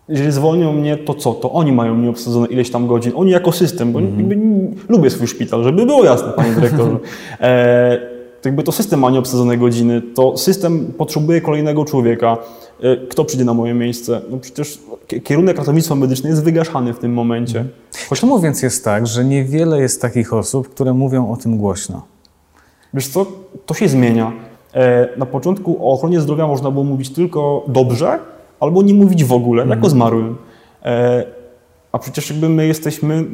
jeżeli 0.10 0.32
zwolnią 0.32 0.74
mnie, 0.74 0.98
to 0.98 1.14
co? 1.14 1.34
To 1.34 1.52
oni 1.52 1.72
mają 1.72 1.96
mnie 1.96 2.10
obsadzone 2.10 2.48
ileś 2.48 2.72
tam 2.72 2.88
godzin. 2.88 3.12
Oni 3.16 3.32
jako 3.32 3.52
system, 3.52 3.92
bo 3.92 4.00
mm 4.00 4.30
-hmm. 4.30 4.76
lubię 4.90 5.10
swój 5.10 5.28
szpital, 5.28 5.64
żeby 5.64 5.86
było 5.86 6.04
jasne, 6.04 6.32
panie 6.36 6.52
dyrektorze. 6.52 6.98
E, 7.42 8.16
to 8.42 8.50
jakby 8.50 8.64
to 8.64 8.72
system 8.72 9.00
ma 9.00 9.10
nieobsadzone 9.10 9.58
godziny, 9.58 10.02
to 10.02 10.38
system 10.38 10.94
potrzebuje 10.98 11.42
kolejnego 11.42 11.86
człowieka. 11.86 12.38
E, 12.82 12.98
kto 13.08 13.26
przyjdzie 13.26 13.46
na 13.46 13.54
moje 13.54 13.74
miejsce? 13.74 14.22
No 14.30 14.38
przecież 14.38 14.80
kierunek 15.24 15.58
ratownictwa 15.58 15.96
medycznego 15.96 16.34
jest 16.34 16.44
wygaszany 16.44 16.94
w 16.94 17.00
tym 17.00 17.14
momencie. 17.14 17.60
Mm. 17.60 17.72
Choć... 18.10 18.20
Czemu 18.20 18.40
więc 18.40 18.62
jest 18.62 18.84
tak, 18.84 19.08
że 19.08 19.26
niewiele 19.26 19.82
jest 19.82 20.02
takich 20.02 20.34
osób, 20.34 20.70
które 20.70 20.94
mówią 20.94 21.32
o 21.32 21.38
tym 21.38 21.58
głośno? 21.58 22.15
Wiesz 22.96 23.08
co, 23.08 23.26
to 23.66 23.74
się 23.74 23.88
zmienia. 23.88 24.32
E, 24.74 25.08
na 25.18 25.26
początku 25.26 25.78
o 25.88 25.94
ochronie 25.94 26.22
zdrowia 26.22 26.48
można 26.48 26.72
było 26.72 26.84
mówić 26.84 27.10
tylko 27.10 27.64
dobrze, 27.68 28.20
albo 28.60 28.82
nie 28.82 28.94
mówić 28.94 29.24
w 29.24 29.34
ogóle, 29.34 29.64
mhm. 29.64 29.80
jako 29.80 29.90
zmarłym. 29.90 30.36
E, 30.86 31.26
a 31.92 32.00
przecież 32.00 32.30
jakby 32.30 32.50
my 32.50 32.68
jesteśmy, 32.68 33.26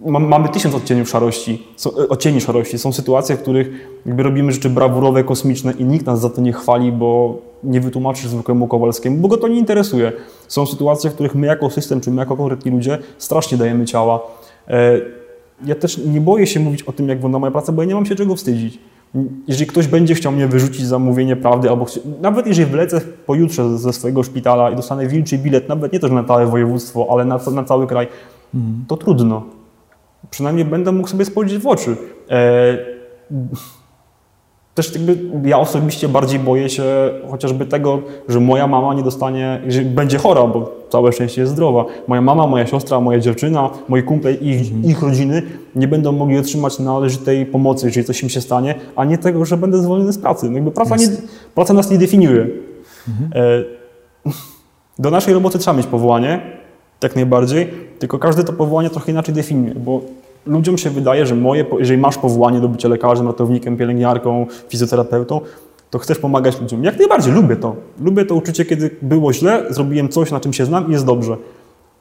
no, 0.00 0.20
mamy 0.20 0.48
tysiąc 0.48 0.74
odcieni 0.74 1.06
szarości, 1.06 1.62
e, 1.86 2.08
odcieni 2.08 2.40
szarości. 2.40 2.78
Są 2.78 2.92
sytuacje, 2.92 3.36
w 3.36 3.42
których 3.42 3.90
jakby 4.06 4.22
robimy 4.22 4.52
rzeczy 4.52 4.70
brawurowe, 4.70 5.24
kosmiczne 5.24 5.72
i 5.72 5.84
nikt 5.84 6.06
nas 6.06 6.20
za 6.20 6.30
to 6.30 6.40
nie 6.40 6.52
chwali, 6.52 6.92
bo 6.92 7.38
nie 7.64 7.80
wytłumaczysz 7.80 8.26
zwykłemu 8.26 8.68
Kowalskiemu, 8.68 9.16
bo 9.16 9.28
go 9.28 9.36
to 9.36 9.48
nie 9.48 9.58
interesuje. 9.58 10.12
Są 10.48 10.66
sytuacje, 10.66 11.10
w 11.10 11.14
których 11.14 11.34
my 11.34 11.46
jako 11.46 11.70
system, 11.70 12.00
czy 12.00 12.10
my 12.10 12.16
jako 12.16 12.36
konkretni 12.36 12.72
ludzie 12.72 12.98
strasznie 13.18 13.58
dajemy 13.58 13.84
ciała. 13.84 14.20
Ja 15.64 15.74
też 15.74 15.98
nie 15.98 16.20
boję 16.20 16.46
się 16.46 16.60
mówić 16.60 16.82
o 16.82 16.92
tym, 16.92 17.08
jak 17.08 17.18
wygląda 17.18 17.38
moja 17.38 17.50
praca, 17.52 17.72
bo 17.72 17.82
ja 17.82 17.88
nie 17.88 17.94
mam 17.94 18.06
się 18.06 18.14
czego 18.14 18.36
wstydzić. 18.36 18.78
Jeżeli 19.48 19.66
ktoś 19.66 19.86
będzie 19.86 20.14
chciał 20.14 20.32
mnie 20.32 20.46
wyrzucić 20.46 20.86
za 20.86 20.98
mówienie 20.98 21.36
prawdy, 21.36 21.70
albo 21.70 21.86
nawet 22.20 22.46
jeżeli 22.46 22.70
wylecę 22.70 23.00
pojutrze 23.26 23.78
ze 23.78 23.92
swojego 23.92 24.22
szpitala 24.22 24.70
i 24.70 24.76
dostanę 24.76 25.06
wilczy 25.06 25.38
bilet, 25.38 25.68
nawet 25.68 25.92
nie 25.92 26.00
też 26.00 26.10
na 26.10 26.24
całe 26.24 26.46
województwo, 26.46 27.06
ale 27.10 27.24
na, 27.24 27.40
na 27.54 27.64
cały 27.64 27.86
kraj, 27.86 28.08
to 28.88 28.96
trudno. 28.96 29.42
Przynajmniej 30.30 30.64
będę 30.64 30.92
mógł 30.92 31.08
sobie 31.08 31.24
spojrzeć 31.24 31.58
w 31.62 31.66
oczy. 31.66 31.96
E, 32.30 32.78
też 34.74 34.94
jakby 34.94 35.48
ja 35.48 35.58
osobiście 35.58 36.08
bardziej 36.08 36.38
boję 36.38 36.68
się 36.68 36.84
chociażby 37.30 37.66
tego, 37.66 38.02
że 38.28 38.40
moja 38.40 38.66
mama 38.66 38.94
nie 38.94 39.02
dostanie, 39.02 39.60
że 39.68 39.82
będzie 39.82 40.18
chora, 40.18 40.46
bo 40.46 40.72
całe 40.88 41.12
szczęście 41.12 41.40
jest 41.40 41.52
zdrowa. 41.52 41.84
Moja 42.08 42.20
mama, 42.20 42.46
moja 42.46 42.66
siostra, 42.66 43.00
moja 43.00 43.18
dziewczyna, 43.18 43.70
moi 43.88 44.02
kumple 44.02 44.32
i 44.32 44.48
ich, 44.48 44.84
ich 44.84 45.02
rodziny 45.02 45.42
nie 45.74 45.88
będą 45.88 46.12
mogli 46.12 46.38
otrzymać 46.38 46.78
należytej 46.78 47.46
pomocy, 47.46 47.86
jeżeli 47.86 48.06
coś 48.06 48.22
im 48.22 48.28
się 48.28 48.40
stanie, 48.40 48.74
a 48.96 49.04
nie 49.04 49.18
tego, 49.18 49.44
że 49.44 49.56
będę 49.56 49.78
zwolniony 49.82 50.12
z 50.12 50.18
pracy. 50.18 50.46
No 50.50 50.54
jakby 50.54 50.70
praca, 50.70 50.96
nie, 50.96 51.08
praca 51.54 51.74
nas 51.74 51.90
nie 51.90 51.98
definiuje. 51.98 52.46
E, 53.34 53.64
do 54.98 55.10
naszej 55.10 55.34
roboty 55.34 55.58
trzeba 55.58 55.76
mieć 55.76 55.86
powołanie, 55.86 56.40
jak 57.02 57.16
najbardziej, 57.16 57.70
tylko 57.98 58.18
każdy 58.18 58.44
to 58.44 58.52
powołanie 58.52 58.90
trochę 58.90 59.12
inaczej 59.12 59.34
definiuje, 59.34 59.74
bo 59.74 60.00
ludziom 60.46 60.78
się 60.78 60.90
wydaje, 60.90 61.26
że 61.26 61.34
moje, 61.34 61.64
jeżeli 61.78 62.00
masz 62.00 62.18
powołanie 62.18 62.60
do 62.60 62.68
bycia 62.68 62.88
lekarzem, 62.88 63.26
ratownikiem, 63.26 63.76
pielęgniarką, 63.76 64.46
fizjoterapeutą, 64.68 65.40
to 65.90 65.98
chcesz 65.98 66.18
pomagać 66.18 66.60
ludziom. 66.60 66.84
Jak 66.84 66.98
najbardziej, 66.98 67.32
lubię 67.32 67.56
to. 67.56 67.76
Lubię 68.00 68.24
to 68.24 68.34
uczucie, 68.34 68.64
kiedy 68.64 68.90
było 69.02 69.32
źle, 69.32 69.66
zrobiłem 69.70 70.08
coś, 70.08 70.30
na 70.30 70.40
czym 70.40 70.52
się 70.52 70.64
znam 70.64 70.88
i 70.88 70.92
jest 70.92 71.06
dobrze. 71.06 71.36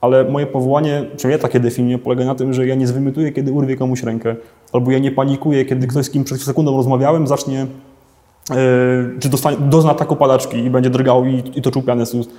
Ale 0.02 0.24
moje 0.24 0.48
powołanie, 0.48 1.06
czy 1.18 1.30
ja 1.30 1.38
takie 1.38 1.60
definiuję, 1.60 1.98
polega 1.98 2.26
na 2.26 2.36
tym, 2.36 2.54
że 2.54 2.68
ja 2.68 2.76
nie 2.76 2.88
zwymytuję, 2.88 3.32
kiedy 3.32 3.52
urwie 3.52 3.78
komuś 3.78 4.04
rękę. 4.04 4.36
Albo 4.74 4.92
ja 4.92 5.00
nie 5.00 5.12
panikuję, 5.12 5.66
kiedy 5.66 5.88
ktoś, 5.88 6.06
z 6.06 6.10
kim 6.10 6.24
przed 6.24 6.42
sekundą 6.42 6.78
rozmawiałem, 6.78 7.28
zacznie, 7.28 7.68
e, 8.52 8.56
czy 9.20 9.30
dostanie, 9.30 9.58
dozna 9.58 9.92
ataku 9.92 10.16
padaczki 10.16 10.58
i 10.58 10.70
będzie 10.70 10.90
drgał 10.90 11.26
i, 11.26 11.44
i 11.56 11.62
toczył 11.62 11.82
pianę 11.82 12.06
z 12.06 12.16
ust. 12.16 12.32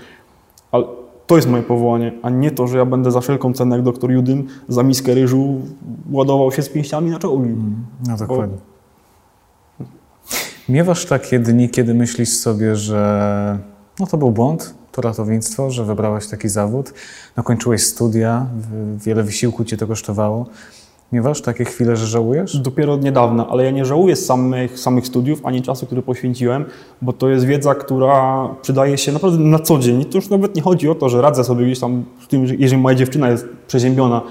Ale 0.73 0.85
to 1.31 1.37
jest 1.37 1.49
moje 1.49 1.63
powołanie, 1.63 2.13
a 2.23 2.31
nie 2.31 2.51
to, 2.51 2.67
że 2.67 2.79
ja 2.79 2.85
będę 2.85 3.11
za 3.11 3.21
wszelką 3.21 3.53
cenę, 3.53 3.77
jak 3.77 3.85
doktor 3.85 4.11
Judym, 4.11 4.47
za 4.69 4.83
miskę 4.83 5.15
ryżu 5.15 5.61
ładował 6.11 6.53
się 6.53 6.63
z 6.63 6.69
pięściami 6.69 7.11
na 7.11 7.19
czołgi. 7.19 7.55
No 8.09 8.17
dokładnie. 8.17 8.57
Miewasz 10.69 11.07
takie 11.07 11.39
dni, 11.39 11.69
kiedy 11.71 11.95
myślisz 11.95 12.29
sobie, 12.37 12.77
że 12.77 13.59
no 14.01 14.07
to 14.07 14.17
był 14.19 14.31
błąd, 14.31 14.75
to 14.93 15.03
ratownictwo, 15.03 15.71
że 15.71 15.85
wybrałeś 15.85 16.27
taki 16.27 16.49
zawód, 16.49 16.93
nakończyłeś 17.37 17.87
studia, 17.87 18.47
w- 18.57 19.03
wiele 19.05 19.23
wysiłku 19.23 19.65
cię 19.65 19.77
to 19.77 19.87
kosztowało. 19.87 20.47
Miewasz 21.13 21.43
takie 21.43 21.65
chwile, 21.65 21.97
że 21.97 22.07
żałujesz? 22.07 22.57
Dopiero 22.59 22.93
od 22.93 23.05
niedawna, 23.05 23.49
ale 23.49 23.65
ja 23.65 23.71
nie 23.71 23.85
żałuję 23.85 24.17
samych, 24.17 24.79
samych 24.79 25.07
studiów, 25.07 25.47
ani 25.47 25.63
czasu, 25.63 25.87
który 25.87 26.03
poświęciłem, 26.03 26.65
bo 27.03 27.13
to 27.13 27.29
jest 27.29 27.45
wiedza, 27.45 27.75
która 27.75 28.49
przydaje 28.63 28.99
się 28.99 29.13
naprawdę 29.13 29.39
na 29.39 29.59
co 29.59 29.79
dzień. 29.79 30.05
To 30.05 30.19
już 30.19 30.29
nawet 30.29 30.57
nie 30.57 30.63
chodzi 30.63 30.89
o 30.89 30.95
to, 30.95 31.09
że 31.09 31.23
radzę 31.23 31.45
sobie 31.45 31.67
gdzieś 31.67 31.81
tam 31.81 32.05
jeżeli 32.59 32.83
moja 32.83 32.97
dziewczyna 32.97 33.31
jest 33.31 33.47
przeziębiona, 33.67 34.23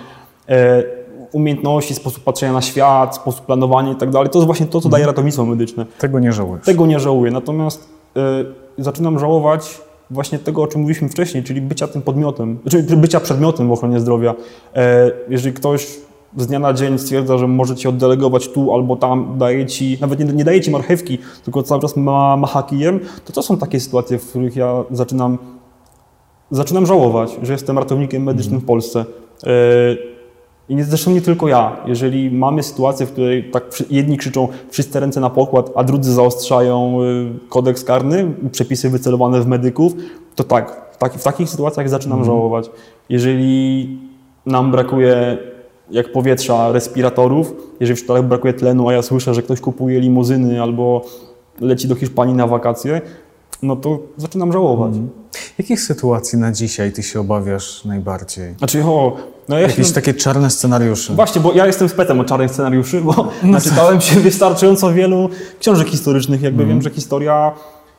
e, 0.50 0.84
umiejętności, 1.32 1.96
sposób 1.96 2.24
patrzenia 2.24 2.54
na 2.54 2.62
świat, 2.62 3.16
sposób 3.16 3.46
planowania 3.46 3.92
i 3.92 3.96
tak 3.96 4.10
dalej, 4.10 4.30
to 4.30 4.40
jest 4.40 4.46
właśnie 4.46 4.66
to, 4.66 4.82
co 4.82 4.90
daje 4.90 5.06
ratownictwo 5.06 5.46
medyczne. 5.46 5.86
Tego 6.00 6.20
nie 6.20 6.34
żałujesz. 6.34 6.66
Tego 6.66 6.86
nie 6.86 7.00
żałuję, 7.00 7.32
natomiast 7.32 7.90
y, 8.78 8.84
zaczynam 8.84 9.20
żałować 9.20 9.82
właśnie 10.12 10.40
tego, 10.40 10.62
o 10.64 10.68
czym 10.68 10.82
mówiliśmy 10.82 11.10
wcześniej, 11.10 11.44
czyli 11.44 11.62
bycia 11.62 11.88
tym 11.88 12.02
podmiotem, 12.02 12.60
czyli 12.70 12.84
bycia 12.84 13.20
przedmiotem 13.20 13.68
w 13.68 13.72
ochronie 13.72 14.00
zdrowia. 14.00 14.36
E, 14.76 15.12
jeżeli 15.30 15.54
ktoś 15.54 15.88
z 16.38 16.48
dnia 16.48 16.60
na 16.60 16.74
dzień 16.74 17.00
stwierdza, 17.00 17.38
że 17.38 17.48
może 17.48 17.76
ci 17.76 17.88
oddelegować 17.88 18.48
tu 18.48 18.74
albo 18.74 18.96
tam, 18.96 19.38
daje 19.38 19.66
ci, 19.66 19.98
nawet 20.02 20.20
nie, 20.20 20.26
nie 20.26 20.44
daje 20.44 20.62
ci 20.62 20.72
marchewki, 20.72 21.18
tylko 21.44 21.64
cały 21.64 21.82
czas 21.82 21.98
ma, 21.98 22.38
macha 22.38 22.64
kijem, 22.64 23.00
to 23.26 23.34
to 23.34 23.42
są 23.42 23.58
takie 23.58 23.80
sytuacje, 23.80 24.20
w 24.20 24.30
których 24.30 24.56
ja 24.56 24.84
zaczynam, 24.92 25.38
zaczynam 26.52 26.86
żałować, 26.86 27.38
że 27.42 27.54
jestem 27.54 27.78
ratownikiem 27.78 28.24
medycznym 28.24 28.60
w 28.60 28.66
Polsce. 28.66 29.06
E, 29.44 30.10
i 30.70 30.76
nie, 30.76 30.84
zresztą 30.84 31.12
nie 31.12 31.22
tylko 31.22 31.48
ja. 31.48 31.78
Jeżeli 31.86 32.32
mamy 32.32 32.64
sytuację, 32.64 33.06
w 33.06 33.12
której 33.12 33.52
tak 33.52 33.84
jedni 33.90 34.18
krzyczą 34.18 34.48
wszyscy 34.70 35.00
ręce 35.00 35.20
na 35.20 35.30
pokład, 35.30 35.72
a 35.76 35.84
drudzy 35.84 36.14
zaostrzają 36.14 37.02
y, 37.02 37.50
kodeks 37.50 37.84
karny, 37.84 38.34
przepisy 38.52 38.90
wycelowane 38.90 39.42
w 39.42 39.48
medyków, 39.48 39.94
to 40.36 40.44
tak, 40.44 40.90
w, 40.92 40.98
taki, 40.98 41.20
w 41.20 41.24
takich 41.24 41.50
sytuacjach 41.50 41.90
zaczynam 41.90 42.26
żałować. 42.26 42.70
Jeżeli 43.10 43.98
nam 44.46 44.72
brakuje 44.72 45.38
jak 45.92 46.12
powietrza, 46.12 46.72
respiratorów, 46.72 47.54
jeżeli 47.80 47.96
w 47.96 48.00
szpitalach 48.00 48.24
brakuje 48.24 48.54
tlenu, 48.54 48.90
a 48.90 48.94
ja 48.94 49.02
słyszę, 49.02 49.34
że 49.34 49.42
ktoś 49.42 49.60
kupuje 49.60 50.00
limuzyny 50.00 50.62
albo 50.62 51.06
leci 51.62 51.88
do 51.88 51.96
Hiszpanii 51.96 52.36
na 52.36 52.48
wakacje, 52.48 53.02
no 53.62 53.76
to 53.76 54.00
zaczynam 54.18 54.52
żałować. 54.52 54.94
Jakich 55.58 55.82
sytuacji 55.82 56.40
na 56.40 56.52
dzisiaj 56.52 56.92
ty 56.92 57.04
się 57.04 57.20
obawiasz 57.20 57.86
najbardziej? 57.86 58.56
Znaczy, 58.58 58.84
o, 58.84 59.18
no 59.50 59.60
ja 59.60 59.70
się 59.70 59.72
Jakieś 59.72 59.92
takie 59.92 60.14
czarne 60.14 60.50
scenariusze? 60.50 61.14
Właśnie, 61.14 61.42
bo 61.42 61.54
ja 61.54 61.68
jestem 61.68 61.90
spetem 61.90 62.20
od 62.20 62.28
czarnych 62.28 62.52
scenariuszy, 62.52 63.02
bo 63.02 63.28
naczytałem 63.44 64.02
się 64.02 64.20
wystarczająco 64.20 64.94
wielu 64.94 65.30
książek 65.60 65.88
historycznych, 65.88 66.42
jakby 66.42 66.66
wiem, 66.66 66.82
że 66.82 66.90
historia 66.90 67.52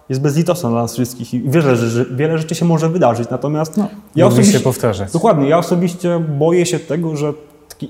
jest 0.08 0.20
bezlitosna 0.20 0.70
dla 0.70 0.82
nas 0.82 0.92
wszystkich 0.94 1.34
i 1.34 1.40
wiele, 1.40 1.76
że 1.76 2.06
wiele 2.10 2.38
rzeczy 2.38 2.54
się 2.54 2.64
może 2.64 2.88
wydarzyć. 2.88 3.30
Natomiast 3.30 3.76
ja 3.76 3.84
Lubi 4.14 4.22
osobiście, 4.22 4.58
się 4.58 4.64
powtarzać. 4.64 5.12
Dokładnie, 5.12 5.48
ja 5.48 5.58
osobiście 5.58 6.20
boję 6.38 6.66
się 6.66 6.78
tego, 6.78 7.16
że 7.16 7.32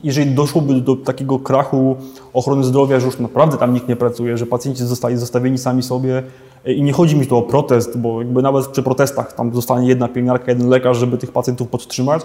jeżeli 0.05 0.31
doszłoby 0.31 0.81
do 0.81 0.97
takiego 0.97 1.39
krachu 1.39 1.97
ochrony 2.33 2.65
zdrowia, 2.65 3.01
że 3.01 3.07
już 3.07 3.19
naprawdę 3.19 3.57
tam 3.57 3.75
nikt 3.75 3.89
nie 3.89 3.97
pracuje, 3.97 4.39
że 4.39 4.47
pacjenci 4.47 4.85
zostali 4.85 5.17
zostawieni 5.17 5.59
sami 5.59 5.83
sobie 5.83 6.23
e, 6.65 6.73
i 6.73 6.83
nie 6.83 6.93
chodzi 6.93 7.17
mi 7.17 7.27
tu 7.27 7.37
o 7.37 7.43
protest, 7.43 7.99
bo 7.99 8.23
jakby 8.23 8.43
nawet 8.43 8.67
przy 8.67 8.83
protestach 8.83 9.33
tam 9.33 9.55
zostanie 9.55 9.89
jedna 9.89 10.09
pielęgniarka, 10.09 10.53
jeden 10.53 10.69
lekarz, 10.69 10.97
żeby 10.97 11.19
tych 11.19 11.33
pacjentów 11.33 11.69
podtrzymać. 11.69 12.23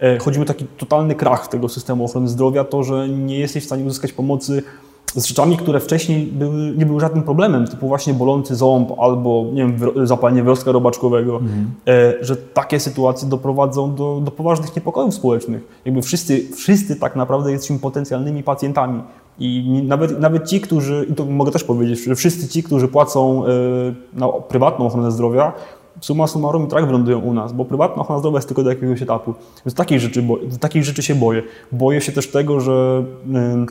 E, 0.00 0.18
Chodzi 0.18 0.38
mi 0.38 0.44
o 0.44 0.48
taki 0.48 0.64
totalny 0.78 1.14
krach 1.14 1.48
tego 1.48 1.68
systemu 1.68 2.04
ochrony 2.04 2.28
zdrowia, 2.28 2.64
to, 2.64 2.82
że 2.82 3.08
nie 3.08 3.38
jesteś 3.38 3.62
w 3.62 3.66
stanie 3.66 3.84
uzyskać 3.84 4.12
pomocy 4.12 4.62
z 5.14 5.26
rzeczami, 5.26 5.56
które 5.56 5.80
wcześniej 5.80 6.26
były, 6.26 6.74
nie 6.76 6.86
były 6.86 7.00
żadnym 7.00 7.22
problemem, 7.22 7.66
typu 7.66 7.88
właśnie 7.88 8.14
bolący 8.14 8.54
ząb 8.54 8.92
albo 8.98 9.44
nie 9.52 9.66
wiem, 9.66 10.06
zapalenie 10.06 10.42
wrostka 10.42 10.72
robaczkowego, 10.72 11.40
e, 11.86 12.14
że 12.20 12.36
takie 12.36 12.80
sytuacje 12.80 13.28
doprowadzą 13.28 13.94
do, 13.94 14.20
do 14.24 14.30
poważnych 14.30 14.76
niepokojów 14.76 15.14
społecznych. 15.14 15.80
Jakby 15.84 16.02
wszyscy, 16.02 16.48
wszyscy 16.56 16.96
tak 16.96 17.16
naprawdę 17.16 17.52
jesteśmy 17.52 17.78
potencjalnymi 17.78 18.42
pacjentami. 18.42 19.02
I 19.38 19.82
nawet, 19.88 20.20
nawet 20.20 20.48
ci, 20.48 20.60
którzy, 20.60 21.06
i 21.10 21.14
to 21.14 21.24
mogę 21.24 21.50
też 21.50 21.64
powiedzieć, 21.64 22.04
że 22.04 22.14
wszyscy 22.14 22.48
ci, 22.48 22.62
którzy 22.62 22.88
płacą 22.88 23.44
e, 23.44 23.48
na 24.12 24.28
prywatną 24.28 24.86
ochronę 24.86 25.10
zdrowia, 25.10 25.52
summa 26.00 26.26
summarum 26.26 26.64
i 26.64 26.68
tak 26.68 26.86
wylądują 26.86 27.18
u 27.18 27.34
nas, 27.34 27.52
bo 27.52 27.64
prywatna 27.64 28.02
ochrona 28.02 28.18
zdrowia 28.18 28.38
jest 28.38 28.48
tylko 28.48 28.62
do 28.62 28.70
jakiegoś 28.70 29.02
etapu. 29.02 29.34
Więc 29.66 29.74
takich 29.74 30.00
rzeczy, 30.00 30.22
bo, 30.22 30.38
takich 30.60 30.84
rzeczy 30.84 31.02
się 31.02 31.14
boję. 31.14 31.42
Boję 31.72 32.00
się 32.00 32.12
też 32.12 32.30
tego, 32.30 32.60
że, 32.60 33.04
ym, 33.26 33.66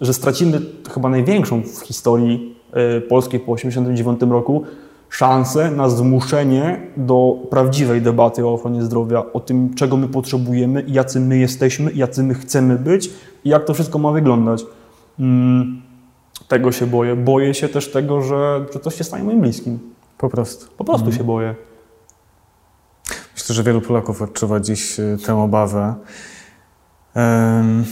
że 0.00 0.14
stracimy 0.14 0.60
chyba 0.94 1.08
największą 1.08 1.62
w 1.62 1.80
historii 1.80 2.56
y, 2.96 3.00
polskiej 3.00 3.40
po 3.40 3.54
1989 3.54 4.32
roku 4.32 4.64
szansę 5.10 5.70
na 5.70 5.88
zmuszenie 5.88 6.80
do 6.96 7.36
prawdziwej 7.50 8.02
debaty 8.02 8.46
o 8.46 8.52
ochronie 8.52 8.82
zdrowia, 8.82 9.24
o 9.32 9.40
tym, 9.40 9.74
czego 9.74 9.96
my 9.96 10.08
potrzebujemy, 10.08 10.82
i 10.82 10.92
jacy 10.92 11.20
my 11.20 11.38
jesteśmy, 11.38 11.92
jacy 11.92 12.22
my 12.22 12.34
chcemy 12.34 12.76
być 12.76 13.10
i 13.44 13.48
jak 13.48 13.64
to 13.64 13.74
wszystko 13.74 13.98
ma 13.98 14.12
wyglądać. 14.12 14.66
Ym, 15.20 15.82
tego 16.48 16.72
się 16.72 16.86
boję. 16.86 17.16
Boję 17.16 17.54
się 17.54 17.68
też 17.68 17.90
tego, 17.90 18.22
że, 18.22 18.66
że 18.72 18.80
coś 18.80 18.94
się 18.94 19.04
stanie 19.04 19.24
moim 19.24 19.40
bliskim. 19.40 19.78
Po 20.18 20.28
prostu. 20.28 20.66
Po 20.76 20.84
prostu 20.84 21.12
się 21.12 21.24
boję. 21.24 21.54
Myślę, 23.34 23.54
że 23.54 23.62
wielu 23.62 23.80
Polaków 23.80 24.22
odczuwa 24.22 24.60
dziś 24.60 25.00
y, 25.00 25.18
tę 25.26 25.36
obawę. 25.36 25.94
Em, 27.14 27.84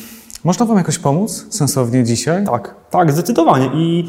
można 0.44 0.66
Wam 0.66 0.77
jakoś 0.77 0.99
pomóc 0.99 1.46
sensownie 1.51 2.05
dzisiaj? 2.05 2.46
Tak, 2.46 2.75
tak, 2.90 3.12
zdecydowanie. 3.12 3.70
I 3.75 4.05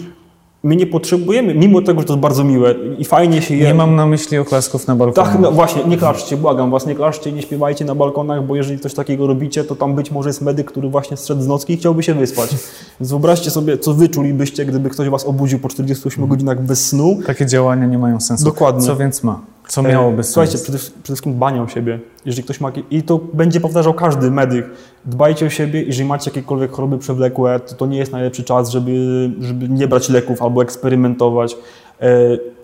my 0.64 0.76
nie 0.76 0.88
potrzebujemy, 0.88 1.56
mimo 1.56 1.82
tego, 1.82 2.00
że 2.00 2.06
to 2.06 2.14
jest 2.14 2.22
bardzo 2.22 2.44
miłe 2.44 2.76
i 2.98 3.06
fajnie 3.06 3.42
się 3.42 3.56
je. 3.56 3.68
Nie 3.68 3.74
mam 3.74 3.96
na 3.96 4.06
myśli 4.06 4.38
oklasków 4.38 4.88
na 4.88 4.96
balkonie. 4.96 5.28
Tak, 5.28 5.40
no 5.40 5.52
właśnie, 5.52 5.84
nie 5.84 5.98
klaszczcie, 5.98 6.38
błagam 6.38 6.72
was, 6.72 6.86
nie 6.86 6.96
klaszczcie, 6.96 7.32
nie 7.32 7.42
śpiewajcie 7.42 7.86
na 7.86 7.96
balkonach, 7.96 8.46
bo 8.46 8.56
jeżeli 8.56 8.80
coś 8.80 8.94
takiego 8.94 9.28
robicie, 9.28 9.64
to 9.64 9.76
tam 9.76 9.96
być 9.96 10.12
może 10.12 10.30
jest 10.30 10.42
medyk, 10.42 10.68
który 10.68 10.90
właśnie 10.90 11.18
zszedł 11.18 11.42
z 11.42 11.48
nocki 11.48 11.74
i 11.74 11.78
chciałby 11.78 12.04
się 12.04 12.14
wyspać. 12.14 12.50
Więc 13.00 13.10
wyobraźcie 13.10 13.52
sobie, 13.52 13.78
co 13.78 13.94
wy 13.94 14.10
czulibyście, 14.10 14.66
gdyby 14.66 14.90
ktoś 14.90 15.10
was 15.10 15.26
obudził 15.26 15.60
po 15.60 15.70
48 15.70 16.28
godzinach 16.28 16.62
bez 16.62 16.88
snu. 16.88 17.20
Takie 17.26 17.46
działania 17.46 17.86
nie 17.86 17.98
mają 17.98 18.22
sensu. 18.22 18.46
Dokładnie. 18.46 18.86
Co 18.86 18.96
więc 18.96 19.24
ma? 19.24 19.40
Co 19.68 19.84
miałoby 19.84 20.24
sens? 20.24 20.34
Słuchajcie, 20.34 20.58
przede, 20.58 20.78
przede 20.78 21.04
wszystkim 21.04 21.34
dbanie 21.34 21.62
o 21.62 21.68
siebie. 21.68 22.00
Jeżeli 22.26 22.44
ktoś 22.44 22.62
ma, 22.62 22.72
I 22.92 23.04
to 23.04 23.20
będzie 23.34 23.62
powtarzał 23.62 23.94
każdy 23.94 24.32
medyk. 24.32 24.66
Dbajcie 25.06 25.46
o 25.46 25.50
siebie, 25.50 25.84
jeżeli 25.84 26.08
macie 26.08 26.32
jakiekolwiek 26.32 26.72
choroby 26.72 26.98
przewlekłe, 26.98 27.60
to 27.60 27.76
to 27.76 27.86
nie 27.86 27.98
jest 27.98 28.12
najlepszy 28.12 28.44
czas, 28.44 28.70
żeby, 28.70 28.92
żeby 29.40 29.70
nie 29.70 29.88
brać 29.88 30.10
leków 30.10 30.42
albo 30.42 30.62
eksperymentować. 30.62 31.58
E, 32.02 32.08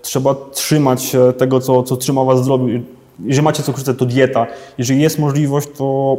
trzeba 0.02 0.36
trzymać 0.52 1.04
się 1.04 1.34
tego, 1.38 1.60
co, 1.60 1.84
co 1.84 1.98
trzyma 1.98 2.24
was 2.24 2.40
w 2.40 2.44
zdrowiu. 2.44 2.68
Jeżeli 3.26 3.46
macie 3.46 3.64
cukrzycę, 3.64 3.94
to 3.94 4.06
dieta. 4.06 4.48
Jeżeli 4.78 5.02
jest 5.02 5.20
możliwość, 5.20 5.68
to 5.78 6.18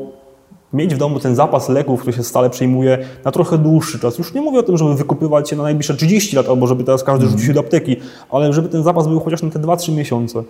mieć 0.74 0.94
w 0.94 0.98
domu 0.98 1.20
ten 1.20 1.34
zapas 1.34 1.68
leków, 1.68 2.00
który 2.00 2.16
się 2.16 2.22
stale 2.22 2.50
przyjmuje 2.50 2.98
na 3.24 3.30
trochę 3.30 3.58
dłuższy 3.58 3.98
czas. 3.98 4.18
Już 4.18 4.34
nie 4.34 4.40
mówię 4.40 4.58
o 4.58 4.62
tym, 4.62 4.76
żeby 4.76 4.94
wykupywać 4.94 5.50
się 5.50 5.56
na 5.56 5.62
najbliższe 5.62 5.94
30 5.94 6.36
lat, 6.36 6.48
albo 6.48 6.66
żeby 6.66 6.84
teraz 6.84 7.04
każdy 7.04 7.26
rzucił 7.26 7.46
się 7.46 7.52
do 7.52 7.60
apteki, 7.60 7.96
ale 8.30 8.52
żeby 8.52 8.68
ten 8.68 8.82
zapas 8.82 9.08
był 9.08 9.20
chociaż 9.20 9.42
na 9.42 9.50
te 9.50 9.58
2-3 9.58 9.96
miesiące. 9.96 10.42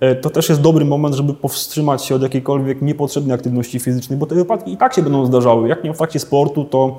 E, 0.00 0.14
To 0.14 0.30
też 0.30 0.48
jest 0.48 0.60
dobry 0.60 0.84
moment, 0.84 1.14
żeby 1.14 1.34
powstrzymać 1.34 2.04
się 2.04 2.14
od 2.14 2.22
jakiejkolwiek 2.22 2.82
niepotrzebnej 2.82 3.34
aktywności 3.34 3.80
fizycznej, 3.80 4.18
bo 4.18 4.26
te 4.26 4.34
wypadki 4.34 4.72
i 4.72 4.76
tak 4.76 4.94
się 4.94 5.02
będą 5.02 5.26
zdarzały. 5.26 5.68
Jak 5.68 5.84
nie 5.84 5.94
w 5.94 5.98
trakcie 5.98 6.18
sportu, 6.18 6.64
to 6.64 6.98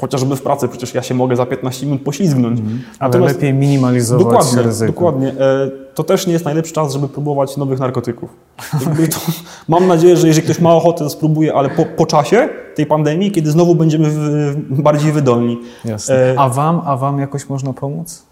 chociażby 0.00 0.36
w 0.36 0.42
pracy, 0.42 0.68
przecież 0.68 0.94
ja 0.94 1.02
się 1.02 1.14
mogę 1.14 1.36
za 1.36 1.46
15 1.46 1.86
minut 1.86 2.02
poślizgnąć. 2.02 2.60
Ale 2.98 3.08
Natomiast- 3.10 3.34
lepiej 3.34 3.54
minimalizować 3.54 4.24
Dokładnie, 4.24 4.62
ryzyko. 4.62 4.92
dokładnie. 4.92 5.28
E, 5.28 5.70
To 5.94 6.04
też 6.04 6.26
nie 6.26 6.32
jest 6.32 6.44
najlepszy 6.44 6.72
czas, 6.72 6.92
żeby 6.92 7.08
próbować 7.08 7.56
nowych 7.56 7.78
narkotyków. 7.80 8.30
To, 9.10 9.20
mam 9.68 9.86
nadzieję, 9.86 10.16
że 10.16 10.26
jeżeli 10.28 10.44
ktoś 10.46 10.60
ma 10.60 10.74
ochotę, 10.74 10.98
to 10.98 11.10
spróbuje, 11.10 11.54
ale 11.54 11.70
po, 11.70 11.84
po 11.84 12.06
czasie 12.06 12.48
tej 12.74 12.86
pandemii, 12.86 13.30
kiedy 13.30 13.50
znowu 13.50 13.74
będziemy 13.74 14.10
w, 14.10 14.82
bardziej 14.82 15.12
wydolni. 15.12 15.58
Jasne. 15.84 16.14
E, 16.32 16.34
A 16.38 16.48
wam, 16.48 16.82
a 16.84 16.96
wam 16.96 17.18
jakoś 17.18 17.48
można 17.48 17.72
pomóc? 17.72 18.22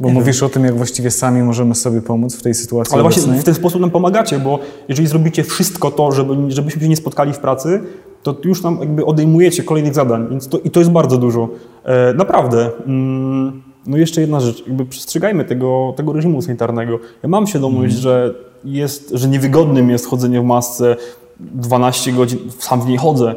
Bo 0.00 0.08
mówisz 0.08 0.42
o 0.42 0.48
tym, 0.48 0.64
jak 0.64 0.76
właściwie 0.76 1.10
sami 1.10 1.42
możemy 1.42 1.74
sobie 1.74 2.02
pomóc 2.02 2.36
w 2.36 2.42
tej 2.42 2.54
sytuacji 2.54 2.94
Ale 2.94 3.02
właśnie 3.02 3.22
obecnej. 3.22 3.40
w 3.40 3.44
ten 3.44 3.54
sposób 3.54 3.80
nam 3.80 3.90
pomagacie, 3.90 4.38
bo 4.38 4.58
jeżeli 4.88 5.08
zrobicie 5.08 5.44
wszystko 5.44 5.90
to, 5.90 6.12
żeby, 6.12 6.34
żebyśmy 6.48 6.82
się 6.82 6.88
nie 6.88 6.96
spotkali 6.96 7.32
w 7.32 7.38
pracy, 7.38 7.80
to 8.22 8.36
już 8.44 8.62
nam 8.62 8.78
jakby 8.80 9.04
odejmujecie 9.04 9.62
kolejnych 9.62 9.94
zadań. 9.94 10.26
Więc 10.30 10.48
to, 10.48 10.58
I 10.58 10.70
to 10.70 10.80
jest 10.80 10.92
bardzo 10.92 11.18
dużo. 11.18 11.48
E, 11.84 12.14
naprawdę. 12.14 12.70
Mm, 12.86 13.62
no 13.86 13.96
jeszcze 13.96 14.20
jedna 14.20 14.40
rzecz. 14.40 14.66
Jakby 14.66 14.84
przestrzegajmy 14.84 15.44
tego, 15.44 15.94
tego 15.96 16.12
reżimu 16.12 16.42
sanitarnego. 16.42 16.98
Ja 17.22 17.28
mam 17.28 17.46
świadomość, 17.46 17.94
że, 17.94 18.34
jest, 18.64 19.10
że 19.14 19.28
niewygodnym 19.28 19.90
jest 19.90 20.06
chodzenie 20.06 20.40
w 20.40 20.44
masce 20.44 20.96
12 21.40 22.12
godzin, 22.12 22.38
sam 22.58 22.80
w 22.80 22.86
niej 22.86 22.98
chodzę, 22.98 23.34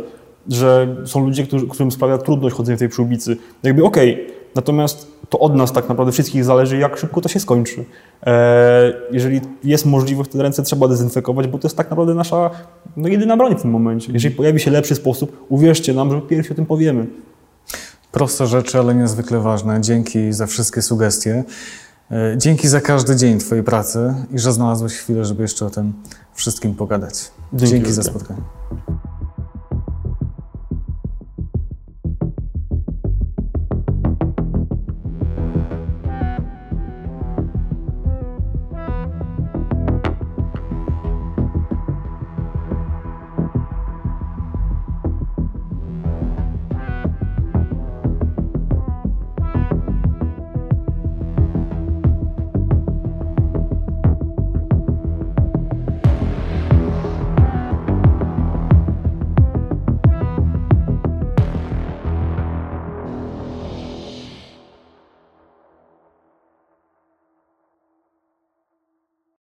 że 0.49 0.95
są 1.05 1.25
ludzie, 1.25 1.43
którzy, 1.43 1.67
którym 1.67 1.91
sprawia 1.91 2.17
trudność 2.17 2.55
chodzenie 2.55 2.75
w 2.75 2.79
tej 2.79 2.89
przyłbicy. 2.89 3.37
Jakby 3.63 3.83
okej, 3.83 4.27
natomiast 4.55 5.07
to 5.29 5.39
od 5.39 5.55
nas 5.55 5.71
tak 5.71 5.89
naprawdę 5.89 6.11
wszystkich 6.11 6.45
zależy, 6.45 6.77
jak 6.77 6.97
szybko 6.97 7.21
to 7.21 7.29
się 7.29 7.39
skończy. 7.39 7.85
E, 8.25 8.93
jeżeli 9.11 9.41
jest 9.63 9.85
możliwość, 9.85 10.31
to 10.31 10.37
te 10.37 10.43
ręce 10.43 10.63
trzeba 10.63 10.87
dezynfekować, 10.87 11.47
bo 11.47 11.57
to 11.57 11.67
jest 11.67 11.77
tak 11.77 11.89
naprawdę 11.89 12.13
nasza 12.13 12.49
no, 12.97 13.07
jedyna 13.07 13.37
broń 13.37 13.55
w 13.55 13.61
tym 13.61 13.71
momencie. 13.71 14.13
Jeżeli 14.13 14.35
pojawi 14.35 14.59
się 14.59 14.71
lepszy 14.71 14.95
sposób, 14.95 15.45
uwierzcie 15.49 15.93
nam, 15.93 16.11
że 16.11 16.21
pierwsi 16.21 16.51
o 16.51 16.55
tym 16.55 16.65
powiemy. 16.65 17.07
Proste 18.11 18.47
rzeczy, 18.47 18.79
ale 18.79 18.95
niezwykle 18.95 19.39
ważne. 19.39 19.81
Dzięki 19.81 20.33
za 20.33 20.47
wszystkie 20.47 20.81
sugestie. 20.81 21.43
E, 22.11 22.37
Dzięki 22.37 22.67
za 22.67 22.81
każdy 22.81 23.15
dzień 23.15 23.39
Twojej 23.39 23.63
pracy 23.63 24.13
i 24.31 24.39
że 24.39 24.53
znalazłeś 24.53 24.93
chwilę, 24.93 25.25
żeby 25.25 25.41
jeszcze 25.41 25.65
o 25.65 25.69
tym 25.69 25.93
wszystkim 26.33 26.75
pogadać. 26.75 27.31
Dzięki 27.53 27.73
Dzięki 27.75 27.91
za 27.91 28.03
spotkanie. 28.03 28.41